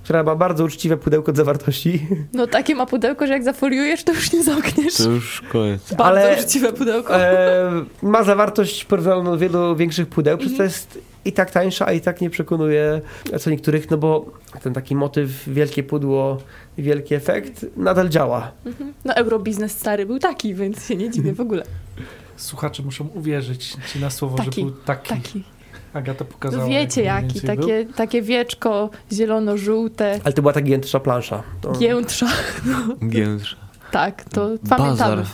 [0.05, 2.07] która ma bardzo uczciwe pudełko od zawartości.
[2.33, 4.93] No takie ma pudełko, że jak zafoliujesz, to już nie zamkniesz.
[4.93, 5.93] To już koniec.
[5.93, 7.15] Bardzo ale- uczciwe pudełko.
[7.15, 10.69] E, ma zawartość porównywalną do wielu większych pudeł, przez to Mhm.
[10.69, 13.01] jest i tak tańsza, a i tak nie przekonuje
[13.39, 14.25] co niektórych, no bo
[14.63, 16.37] ten taki motyw, wielkie pudło,
[16.77, 18.51] wielki efekt nadal działa.
[18.65, 18.93] Mhm.
[19.05, 21.63] No eurobiznes stary był taki, więc się nie dziwię w ogóle.
[22.37, 25.09] Słuchacze muszą uwierzyć ci na słowo, Taki, że był taki.
[25.09, 25.43] Taki.
[25.95, 26.63] Agata pokazała.
[26.63, 27.55] No wiecie jaki, był.
[27.55, 31.43] takie, takie wieczko zielono-żółte, Ale to była ta gigantyczna plansza.
[31.61, 31.71] To...
[31.71, 32.27] giętrza.
[33.09, 33.55] Giętrze.
[33.91, 35.15] Tak, to pamiętamy.
[35.15, 35.25] Bazar.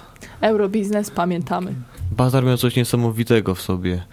[0.41, 1.73] Eurobiznes pamiętamy.
[2.11, 4.03] Bazar miał coś niesamowitego w sobie,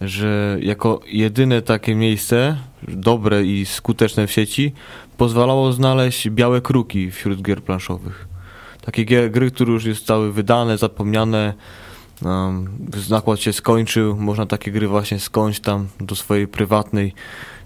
[0.00, 2.56] że jako jedyne takie miejsce,
[2.88, 4.72] dobre i skuteczne w sieci,
[5.16, 8.28] pozwalało znaleźć białe kruki wśród gier planszowych.
[8.82, 11.54] Takie gier, gry, które już zostały wydane, zapomniane,
[12.22, 17.14] um, nakład się skończył, można takie gry właśnie skądś tam do swojej prywatnej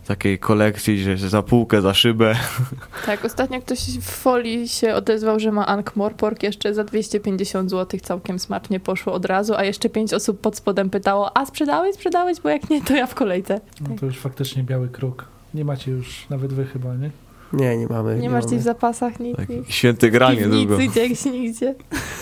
[0.09, 2.37] takiej kolekcji, że za półkę, za szybę.
[3.07, 8.01] Tak, ostatnio ktoś w folii się odezwał, że ma Ankh Morpork jeszcze za 250 zł
[8.01, 12.41] całkiem smacznie poszło od razu, a jeszcze pięć osób pod spodem pytało, a sprzedałeś, sprzedałeś,
[12.41, 13.61] bo jak nie, to ja w kolejce.
[13.81, 15.25] No to już faktycznie biały kruk.
[15.55, 17.11] Nie macie już nawet wy chyba, nie?
[17.53, 18.15] Nie, nie mamy.
[18.17, 19.69] Nie, Nie, masz gdzieś w zapasach nic, Tak, nic.
[19.69, 20.77] święte granie długo.
[20.77, 21.75] gdzieś, nigdzie.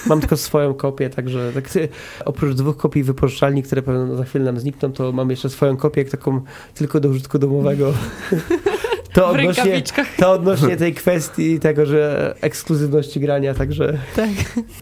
[0.07, 1.69] Mam tylko swoją kopię, także tak,
[2.25, 6.05] oprócz dwóch kopii wypożyczalni, które pewno za chwilę nam znikną, to mam jeszcze swoją kopię,
[6.05, 6.41] taką
[6.75, 7.93] tylko do użytku domowego.
[9.13, 9.83] To odnośnie,
[10.19, 14.29] to odnośnie tej kwestii tego, że ekskluzywności grania, także Tak.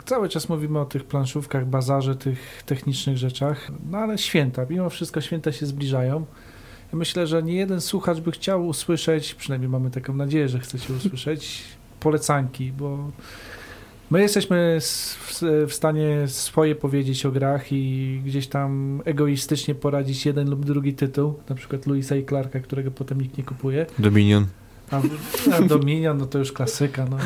[0.04, 5.20] Cały czas mówimy o tych planszówkach, bazarze, tych technicznych rzeczach, no ale święta, mimo wszystko
[5.20, 6.24] święta się zbliżają.
[6.94, 11.62] Myślę, że nie jeden słuchacz by chciał usłyszeć, przynajmniej mamy taką nadzieję, że chcecie usłyszeć,
[12.00, 13.10] polecanki, bo
[14.10, 14.78] my jesteśmy
[15.68, 21.34] w stanie swoje powiedzieć o grach i gdzieś tam egoistycznie poradzić jeden lub drugi tytuł,
[21.48, 23.86] na przykład Louisa i Clarka, którego potem nikt nie kupuje.
[23.98, 24.46] Dominion.
[24.90, 25.00] A,
[25.56, 27.06] a Dominion, no to już klasyka.
[27.10, 27.16] No.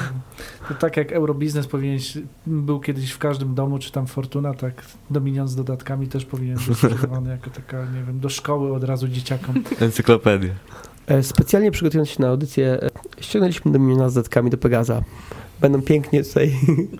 [0.68, 1.98] To tak jak Eurobiznes powinien,
[2.46, 6.76] był kiedyś w każdym domu, czy tam Fortuna, tak Dominion z dodatkami też powinien być
[6.76, 9.64] sprzedawany jako taka, nie wiem, do szkoły od razu dzieciakom.
[9.80, 10.50] Encyklopedia.
[11.06, 12.90] e, specjalnie przygotowując się na audycję, e,
[13.20, 15.02] ściągnęliśmy do mnie z zatkami do Pegaza.
[15.60, 16.52] Będą pięknie tutaj,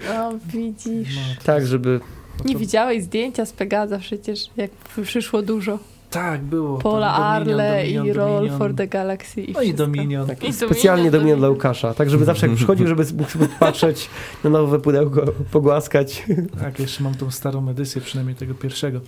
[0.09, 1.17] No widzisz.
[1.17, 2.01] No, tak, żeby...
[2.45, 4.71] Nie widziałeś zdjęcia z Pegaza przecież, jak
[5.03, 5.79] przyszło dużo.
[6.11, 6.79] Tak, było.
[6.79, 8.59] Dominion, Arle Dominion, i Roll Dominion.
[8.59, 9.87] for the Galaxy i No i wszystko.
[9.87, 10.27] Dominion.
[10.27, 11.39] Tak, I specjalnie do mnie Dominion.
[11.39, 14.11] dla Łukasza, tak żeby zawsze jak przychodził, żeby mógł sobie patrzeć
[14.45, 16.25] na nowe pudełko, pogłaskać.
[16.61, 19.01] Tak, jeszcze mam tą starą edycję, przynajmniej tego pierwszego.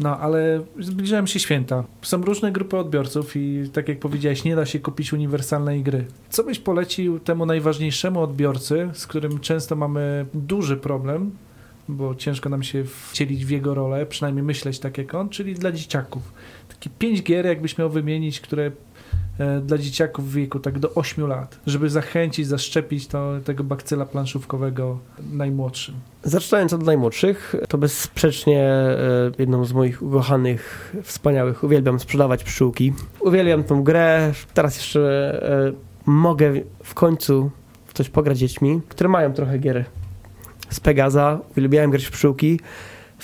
[0.00, 1.84] No, ale zbliżają się święta.
[2.02, 6.04] Są różne grupy odbiorców i tak jak powiedziałeś, nie da się kupić uniwersalnej gry.
[6.30, 11.30] Co byś polecił temu najważniejszemu odbiorcy, z którym często mamy duży problem,
[11.88, 15.72] bo ciężko nam się wcielić w jego rolę, przynajmniej myśleć tak jak on, czyli dla
[15.72, 16.22] dzieciaków.
[16.90, 18.70] Pięć gier, jakbyś miał wymienić, które
[19.38, 24.06] e, dla dzieciaków w wieku tak do 8 lat, żeby zachęcić, zaszczepić to, tego bakcyla
[24.06, 24.98] planszówkowego
[25.32, 25.94] najmłodszym.
[26.22, 28.98] Zaczynając od najmłodszych, to bezsprzecznie e,
[29.38, 32.92] jedną z moich ukochanych, wspaniałych, uwielbiam sprzedawać pszczółki.
[33.20, 35.00] Uwielbiam tą grę, teraz jeszcze
[35.68, 35.72] e,
[36.06, 37.50] mogę w końcu
[37.94, 39.84] coś pograć dziećmi, które mają trochę gier
[40.70, 42.60] z Pegaza, uwielbiałem grać w pszczółki.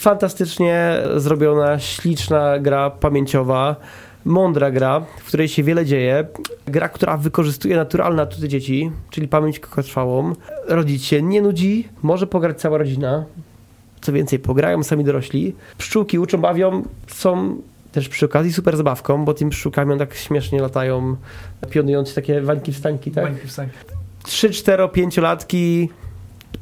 [0.01, 3.77] Fantastycznie zrobiona, śliczna gra pamięciowa,
[4.25, 6.27] mądra gra, w której się wiele dzieje.
[6.67, 10.33] Gra, która wykorzystuje naturalne atuty dzieci, czyli pamięć krótkotrwałą.
[10.69, 13.25] Rodzic się nie nudzi, może pograć cała rodzina.
[14.01, 15.55] Co więcej, pograją sami dorośli.
[15.79, 17.57] Pszczółki uczą, bawią, są
[17.93, 21.17] też przy okazji super zabawką, bo tymi pszczółkami tak śmiesznie latają,
[21.71, 23.25] pionując takie wańki wstańki, tak?
[23.25, 23.77] Bańki w sańki.
[24.25, 25.89] 3, 4, 5 latki.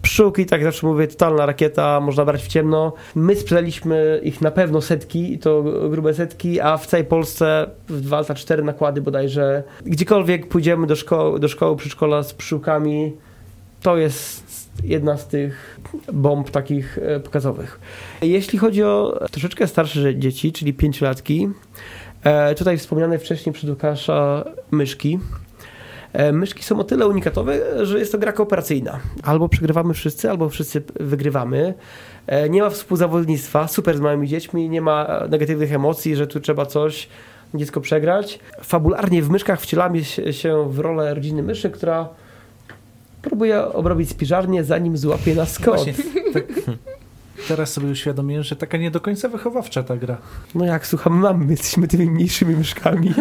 [0.03, 2.92] Pszczółki, tak zawsze mówię, totalna rakieta, można brać w ciemno.
[3.14, 8.01] My sprzedaliśmy ich na pewno setki, i to grube setki, a w całej Polsce w
[8.01, 9.62] 2 lata 4 nakłady bodajże.
[9.86, 13.12] Gdziekolwiek pójdziemy do szkoły, do szkoły przedszkola z pszczółkami,
[13.82, 15.80] to jest jedna z tych
[16.12, 17.80] bomb takich e, pokazowych.
[18.22, 21.49] Jeśli chodzi o troszeczkę starsze dzieci, czyli pięciolatki,
[22.24, 25.18] e, tutaj wspomniane wcześniej przez Łukasza myszki.
[26.19, 28.99] E, Myszki są o tyle unikatowe, że jest to gra kooperacyjna.
[29.23, 31.75] Albo przegrywamy wszyscy, albo wszyscy wygrywamy.
[32.27, 36.66] E, Nie ma współzawodnictwa, super z małymi dziećmi, nie ma negatywnych emocji, że tu trzeba
[36.66, 37.09] coś
[37.55, 38.39] dziecko przegrać.
[38.62, 42.09] Fabularnie w myszkach wcielamy się w rolę rodziny myszy, która
[43.23, 45.75] próbuje obrobić spiżarnię, zanim złapie nas kot.
[45.75, 45.95] Właśnie,
[46.35, 46.45] tak,
[47.49, 50.16] teraz sobie uświadomiłem, że taka nie do końca wychowawcza ta gra.
[50.55, 53.14] No jak słuchamy mamy, my jesteśmy tymi mniejszymi myszkami.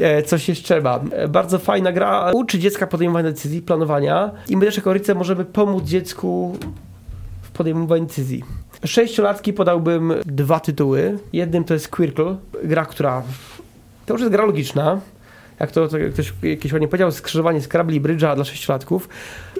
[0.00, 1.00] E, Coś jeszcze trzeba.
[1.12, 2.30] E, Bardzo fajna gra.
[2.34, 6.58] Uczy dziecka podejmowania decyzji, planowania i my też jako rodzice możemy pomóc dziecku
[7.42, 8.44] w podejmowaniu decyzji.
[8.84, 11.18] Sześciolatki podałbym dwa tytuły.
[11.32, 13.22] Jednym to jest Quirkle, gra, która
[14.06, 15.00] to już jest gra logiczna.
[15.60, 19.08] Jak to, to ktoś kiedyś ładnie powiedział, skrzyżowanie Scrabble i Bridge'a dla sześciolatków.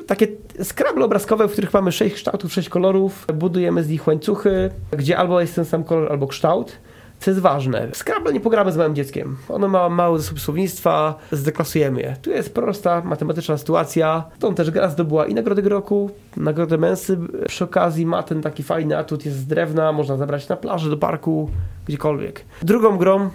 [0.08, 0.26] Takie
[0.62, 5.40] Scrabble obrazkowe, w których mamy sześć kształtów, sześć kolorów, budujemy z nich łańcuchy, gdzie albo
[5.40, 6.72] jest ten sam kolor, albo kształt.
[7.20, 9.36] Co jest ważne, w Scrabble nie pogramy z małym dzieckiem.
[9.48, 12.16] Ono ma mały zasób słownictwa, zdeklasujemy je.
[12.22, 14.24] Tu jest prosta, matematyczna sytuacja.
[14.38, 17.18] Tą też gra zdobyła i nagrodę roku, nagrodę Mensy.
[17.46, 20.96] Przy okazji ma ten taki fajny atut, jest z drewna, można zabrać na plażę, do
[20.96, 21.50] parku,
[21.86, 22.44] gdziekolwiek.
[22.62, 23.30] Drugą grą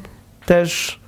[0.45, 0.99] też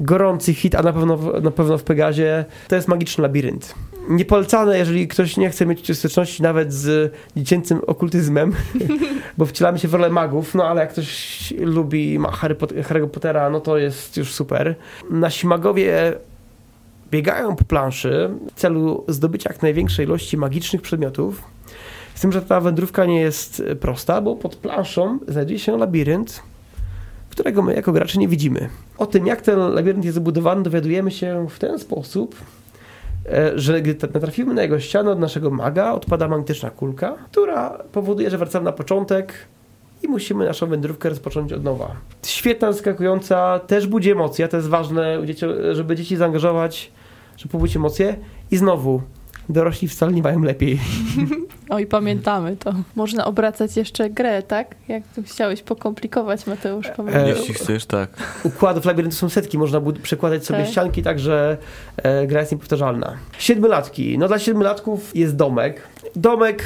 [0.00, 3.74] gorący hit, a na pewno, na pewno w Pegazie, to jest Magiczny Labirynt.
[4.08, 8.52] Niepolecane, jeżeli ktoś nie chce mieć styczności nawet z dziecięcym okultyzmem,
[9.38, 13.50] bo wcielamy się w rolę magów, no ale jak ktoś lubi Harry Pot- Harry'ego Pottera,
[13.50, 14.74] no to jest już super.
[15.10, 16.12] Nasi magowie
[17.10, 21.42] biegają po planszy w celu zdobycia jak największej ilości magicznych przedmiotów.
[22.14, 26.42] Z tym, że ta wędrówka nie jest prosta, bo pod planszą znajduje się labirynt,
[27.30, 28.68] którego my jako gracze nie widzimy.
[28.98, 32.34] O tym, jak ten labirynt jest zbudowany, dowiadujemy się w ten sposób,
[33.54, 38.38] że gdy natrafimy na jego ścianę od naszego maga, odpada magnetyczna kulka, która powoduje, że
[38.38, 39.34] wracamy na początek
[40.02, 41.96] i musimy naszą wędrówkę rozpocząć od nowa.
[42.26, 45.18] Świetna, zaskakująca, też budzi emocje, to jest ważne,
[45.72, 46.92] żeby dzieci zaangażować,
[47.36, 48.16] żeby pobudzić emocje.
[48.50, 49.02] I znowu,
[49.52, 50.78] dorośli wcale nie mają lepiej.
[51.68, 52.72] Oj, pamiętamy to.
[52.96, 54.74] Można obracać jeszcze grę, tak?
[54.88, 57.24] Jak tu chciałeś pokomplikować, Mateusz, pamiętam.
[57.24, 58.10] E, Jeśli chcesz, tak.
[58.44, 60.68] Układów labiryntu są setki, można przekładać sobie Tak.
[60.68, 61.56] ścianki, tak że
[61.96, 63.16] e, gra jest niepowtarzalna.
[63.38, 64.18] Siedmiolatki.
[64.18, 65.82] No dla siedmiolatków jest domek.
[66.16, 66.64] Domek,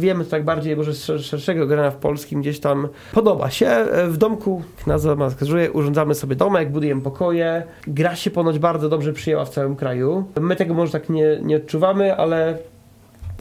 [0.00, 3.66] wiemy tak bardziej, może z szer- szerszego grania w polskim gdzieś tam podoba się.
[3.66, 7.62] E, W domku, jak nazwa ma wskazuje, urządzamy sobie domek, budujemy pokoje.
[7.86, 10.24] Gra się ponoć bardzo dobrze przyjęła w całym kraju.
[10.40, 12.58] My tego może tak nie, nie odczuwamy, ale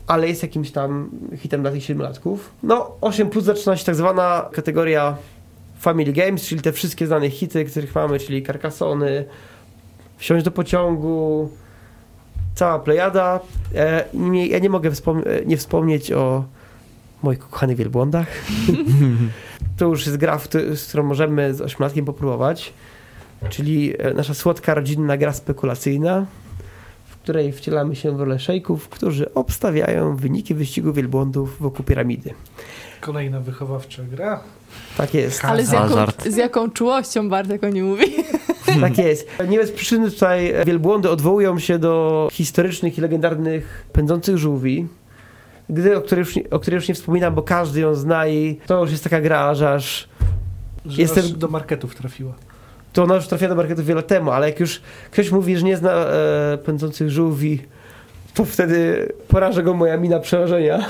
[0.07, 2.49] ale jest jakimś tam hitem dla tych siedmiolatków.
[2.63, 5.17] No, 8 plus zaczyna się tak zwana kategoria
[5.79, 9.25] Family Games, czyli te wszystkie znane hity, których mamy, czyli Carcassony,
[10.17, 11.49] Wsiąść do pociągu,
[12.59, 13.39] cała plejada.
[13.75, 16.43] E, nie, ja nie mogę wspom- e, nie wspomnieć o
[17.23, 18.27] moich kochanych wielbłądach.
[19.77, 20.39] to już jest gra,
[20.75, 22.73] z którą możemy z ośmiolatkiem popróbować,
[23.49, 26.25] czyli e, nasza słodka, rodzinna gra spekulacyjna,
[27.05, 32.33] w której wcielamy się w rolę szejków, którzy obstawiają wyniki wyścigu wielbłądów wokół piramidy.
[33.01, 34.43] Kolejna wychowawcza gra.
[34.97, 35.45] Tak jest.
[35.45, 38.05] Ale z jaką, z jaką czułością Bartek o nim mówi.
[38.81, 39.27] Tak jest.
[39.47, 44.87] Nie bez przyczyny tutaj wielbłądy odwołują się do historycznych i legendarnych pędzących żółwi.
[45.69, 48.59] Gdy, o, której już, nie- o której już nie wspominam, bo każdy ją zna i
[48.67, 50.07] to już jest taka gra, że aż
[50.85, 52.33] Że Jestem- aż do marketów trafiła.
[52.93, 55.77] to ona już trafiła do marketu wiele temu, ale jak już ktoś mówi, że nie
[55.77, 57.59] zna e, pędzących żółwi,
[58.33, 60.79] to wtedy poraża go moja mina przerażenia.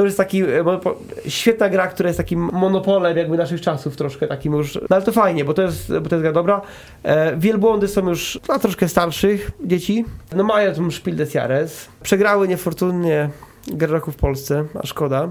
[0.00, 0.80] To już jest taki e,
[1.28, 4.74] świetna gra, która jest takim monopolem jakby naszych czasów troszkę takim już.
[4.74, 6.60] No ale to fajnie, bo to jest, bo to jest gra dobra.
[7.02, 10.04] E, wielbłądy są już dla troszkę starszych dzieci.
[10.36, 11.88] No mają tą Spiel des Jahres.
[12.02, 13.30] Przegrały niefortunnie
[13.66, 15.28] grę roku w Polsce, a szkoda.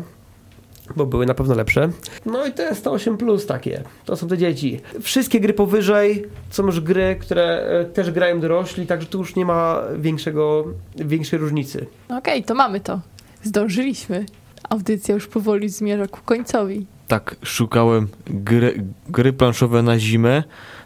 [0.96, 1.90] Bo były na pewno lepsze.
[2.26, 3.84] No i to jest to 8 plus takie.
[4.06, 4.80] To są te dzieci.
[5.02, 9.46] Wszystkie gry powyżej są już gry, które e, też grają dorośli, także tu już nie
[9.46, 10.66] ma większego,
[10.96, 11.86] większej różnicy.
[12.10, 13.00] Okej, to mamy to.
[13.44, 14.26] Zdążyliśmy.
[14.70, 16.86] Audycja już powoli zmierza ku końcowi.
[17.08, 20.44] Tak, szukałem gry, gry planszowe na zimę.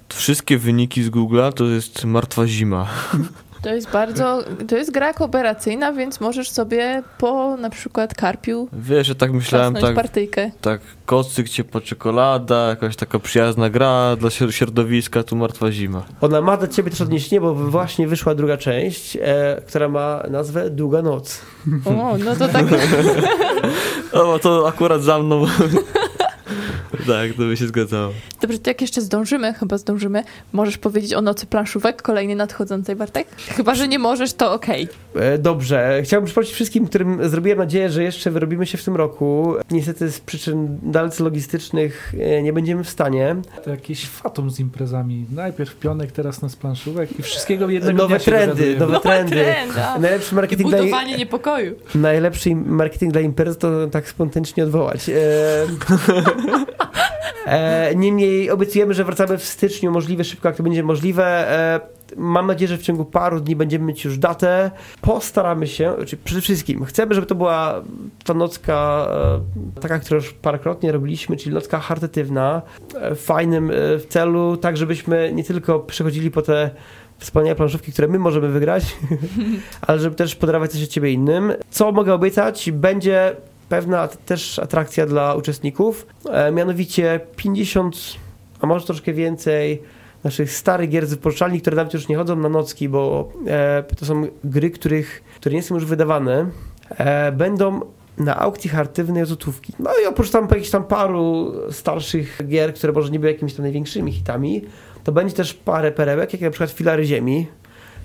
[0.09, 2.87] Wszystkie wyniki z Google'a to jest martwa zima.
[3.63, 9.07] To jest bardzo, to jest gra kooperacyjna, więc możesz sobie po na przykład karpiu Wiesz,
[9.07, 10.51] że tak myślałem, tak, partyjkę.
[10.61, 16.03] tak kocyk, ciepła czekolada, jakaś taka przyjazna gra dla śr- środowiska, tu martwa zima.
[16.21, 20.69] Ona ma do ciebie też odniesienie, bo właśnie wyszła druga część, e, która ma nazwę
[20.69, 21.41] Długa Noc.
[21.85, 22.65] O, no to tak,
[24.13, 25.45] O, to akurat za mną.
[27.07, 28.13] tak, to by się zgadzało.
[28.41, 30.23] dobrze, to jak jeszcze zdążymy, chyba zdążymy,
[30.53, 33.27] możesz powiedzieć o Nocy Planszówek, kolejnej nadchodzącej, Bartek?
[33.47, 34.87] Chyba, że nie możesz, to okej.
[35.15, 39.53] E, Dobrze, chciałbym przypomnieć wszystkim, którym zrobiłem nadzieję, że jeszcze wyrobimy się w tym roku.
[39.71, 43.35] Niestety z przyczyn dalece logistycznych e, nie będziemy w stanie.
[43.63, 45.25] To jakieś fatum z imprezami.
[45.31, 49.31] Najpierw pionek, teraz nas planszówek i wszystkiego jednego Nowe trendy, nowe trendy.
[49.35, 49.73] Trend.
[50.01, 51.75] Najlepszy marketing, dla, Budowanie niepokoju.
[51.95, 55.09] najlepszy marketing dla imprezy to tak spontanicznie odwołać.
[55.09, 55.13] E,
[57.45, 61.51] e, Niemniej obiecujemy, że wracamy w styczniu, możliwie szybko, jak to będzie możliwe.
[61.51, 64.71] E, Mam nadzieję, że w ciągu paru dni będziemy mieć już datę.
[65.01, 67.81] Postaramy się, czy przede wszystkim chcemy, żeby to była
[68.23, 69.07] ta nocka,
[69.77, 72.61] e, taka, którą już parokrotnie robiliśmy, czyli nocka charytatywna,
[72.95, 76.69] e, w fajnym e, w celu, tak żebyśmy nie tylko przechodzili po te
[77.17, 78.97] wspaniałe planszówki, które my możemy wygrać,
[79.87, 81.53] ale żeby też podarować coś od ciebie innym.
[81.69, 82.71] Co mogę obiecać?
[82.71, 83.35] Będzie
[83.73, 87.95] pewna też atrakcja dla uczestników, e, mianowicie 50,
[88.61, 89.81] a może troszkę więcej
[90.23, 94.05] naszych starych gier z wypożyczalni, które nawet już nie chodzą na nocki, bo e, to
[94.05, 96.49] są gry, których, które nie są już wydawane,
[96.89, 97.79] e, będą
[98.17, 99.73] na aukcji charytatywnej złotówki.
[99.79, 103.63] No i oprócz tam jakichś tam paru starszych gier, które może nie były jakimiś tam
[103.63, 104.65] największymi hitami,
[105.03, 107.47] to będzie też parę perełek, jak na przykład Filary Ziemi,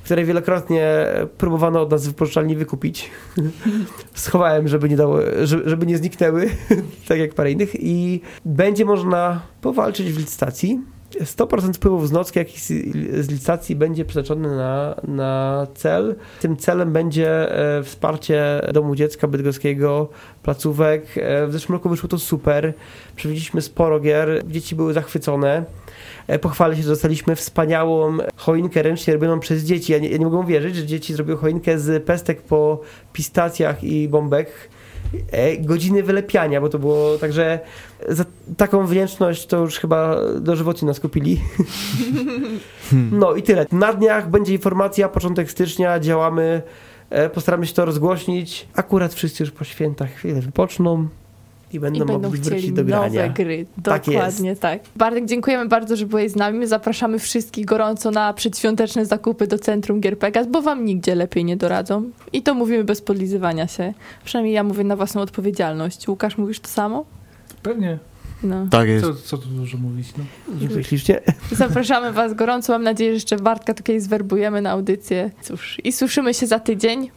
[0.05, 1.07] które wielokrotnie
[1.39, 3.11] próbowano od nas wypożyczalni wykupić.
[4.15, 6.51] Schowałem, żeby nie, dało, żeby, żeby nie zniknęły,
[7.09, 7.71] tak jak parę innych.
[7.75, 10.81] I będzie można powalczyć w licytacji.
[11.11, 12.61] 100% wpływów z nocki, jak i
[13.23, 16.15] z licytacji będzie przeznaczone na, na cel.
[16.41, 20.09] Tym celem będzie e, wsparcie Domu Dziecka Bydgoskiego,
[20.43, 21.03] placówek.
[21.17, 22.75] E, w zeszłym roku wyszło to super.
[23.17, 25.65] Przewidzieliśmy sporo gier, dzieci były zachwycone.
[26.27, 29.93] E, Pochwalę się, że dostaliśmy wspaniałą choinkę ręcznie robioną przez dzieci.
[29.93, 32.81] Ja nie, ja nie mogę uwierzyć, że dzieci zrobiły choinkę z pestek po
[33.13, 34.49] pistacjach i bombek.
[35.33, 37.61] E, Godziny wylepiania, bo to było także
[38.09, 38.25] za
[38.57, 41.41] taką wdzięczność to już chyba dożywotnie nas kupili.
[43.13, 43.67] No i tyle.
[43.73, 46.63] Na dniach będzie informacja, początek stycznia, działamy,
[47.11, 48.69] e, postaramy się to rozgłośnić.
[48.75, 51.09] Akurat wszyscy już po świętach chwilę wypoczną
[51.73, 53.23] I będą, i będą mogli wrócić do grania.
[53.23, 53.67] nowe gry.
[53.83, 54.81] Tak Dokładnie tak.
[54.97, 56.59] Bartek, dziękujemy bardzo, że byłeś z nami.
[56.59, 61.45] My zapraszamy wszystkich gorąco na przedświąteczne zakupy do Centrum Gier Pegas, bo wam nigdzie lepiej
[61.45, 62.11] nie doradzą.
[62.33, 63.95] I to mówimy bez podlizywania się.
[64.25, 66.09] Przynajmniej ja mówię na własną odpowiedzialność.
[66.09, 67.05] Łukasz, mówisz to samo?
[67.63, 67.99] Pewnie.
[68.43, 68.67] No.
[68.71, 69.07] Tak jest.
[69.07, 70.83] Co, co tu dużo mówić, no.
[70.83, 71.21] Ślicznie.
[71.53, 72.73] Zapraszamy was gorąco.
[72.73, 75.31] Mam nadzieję, że jeszcze Bartka tutaj zwerbujemy na audycję.
[75.43, 77.11] Cóż, i słyszymy się za tydzień.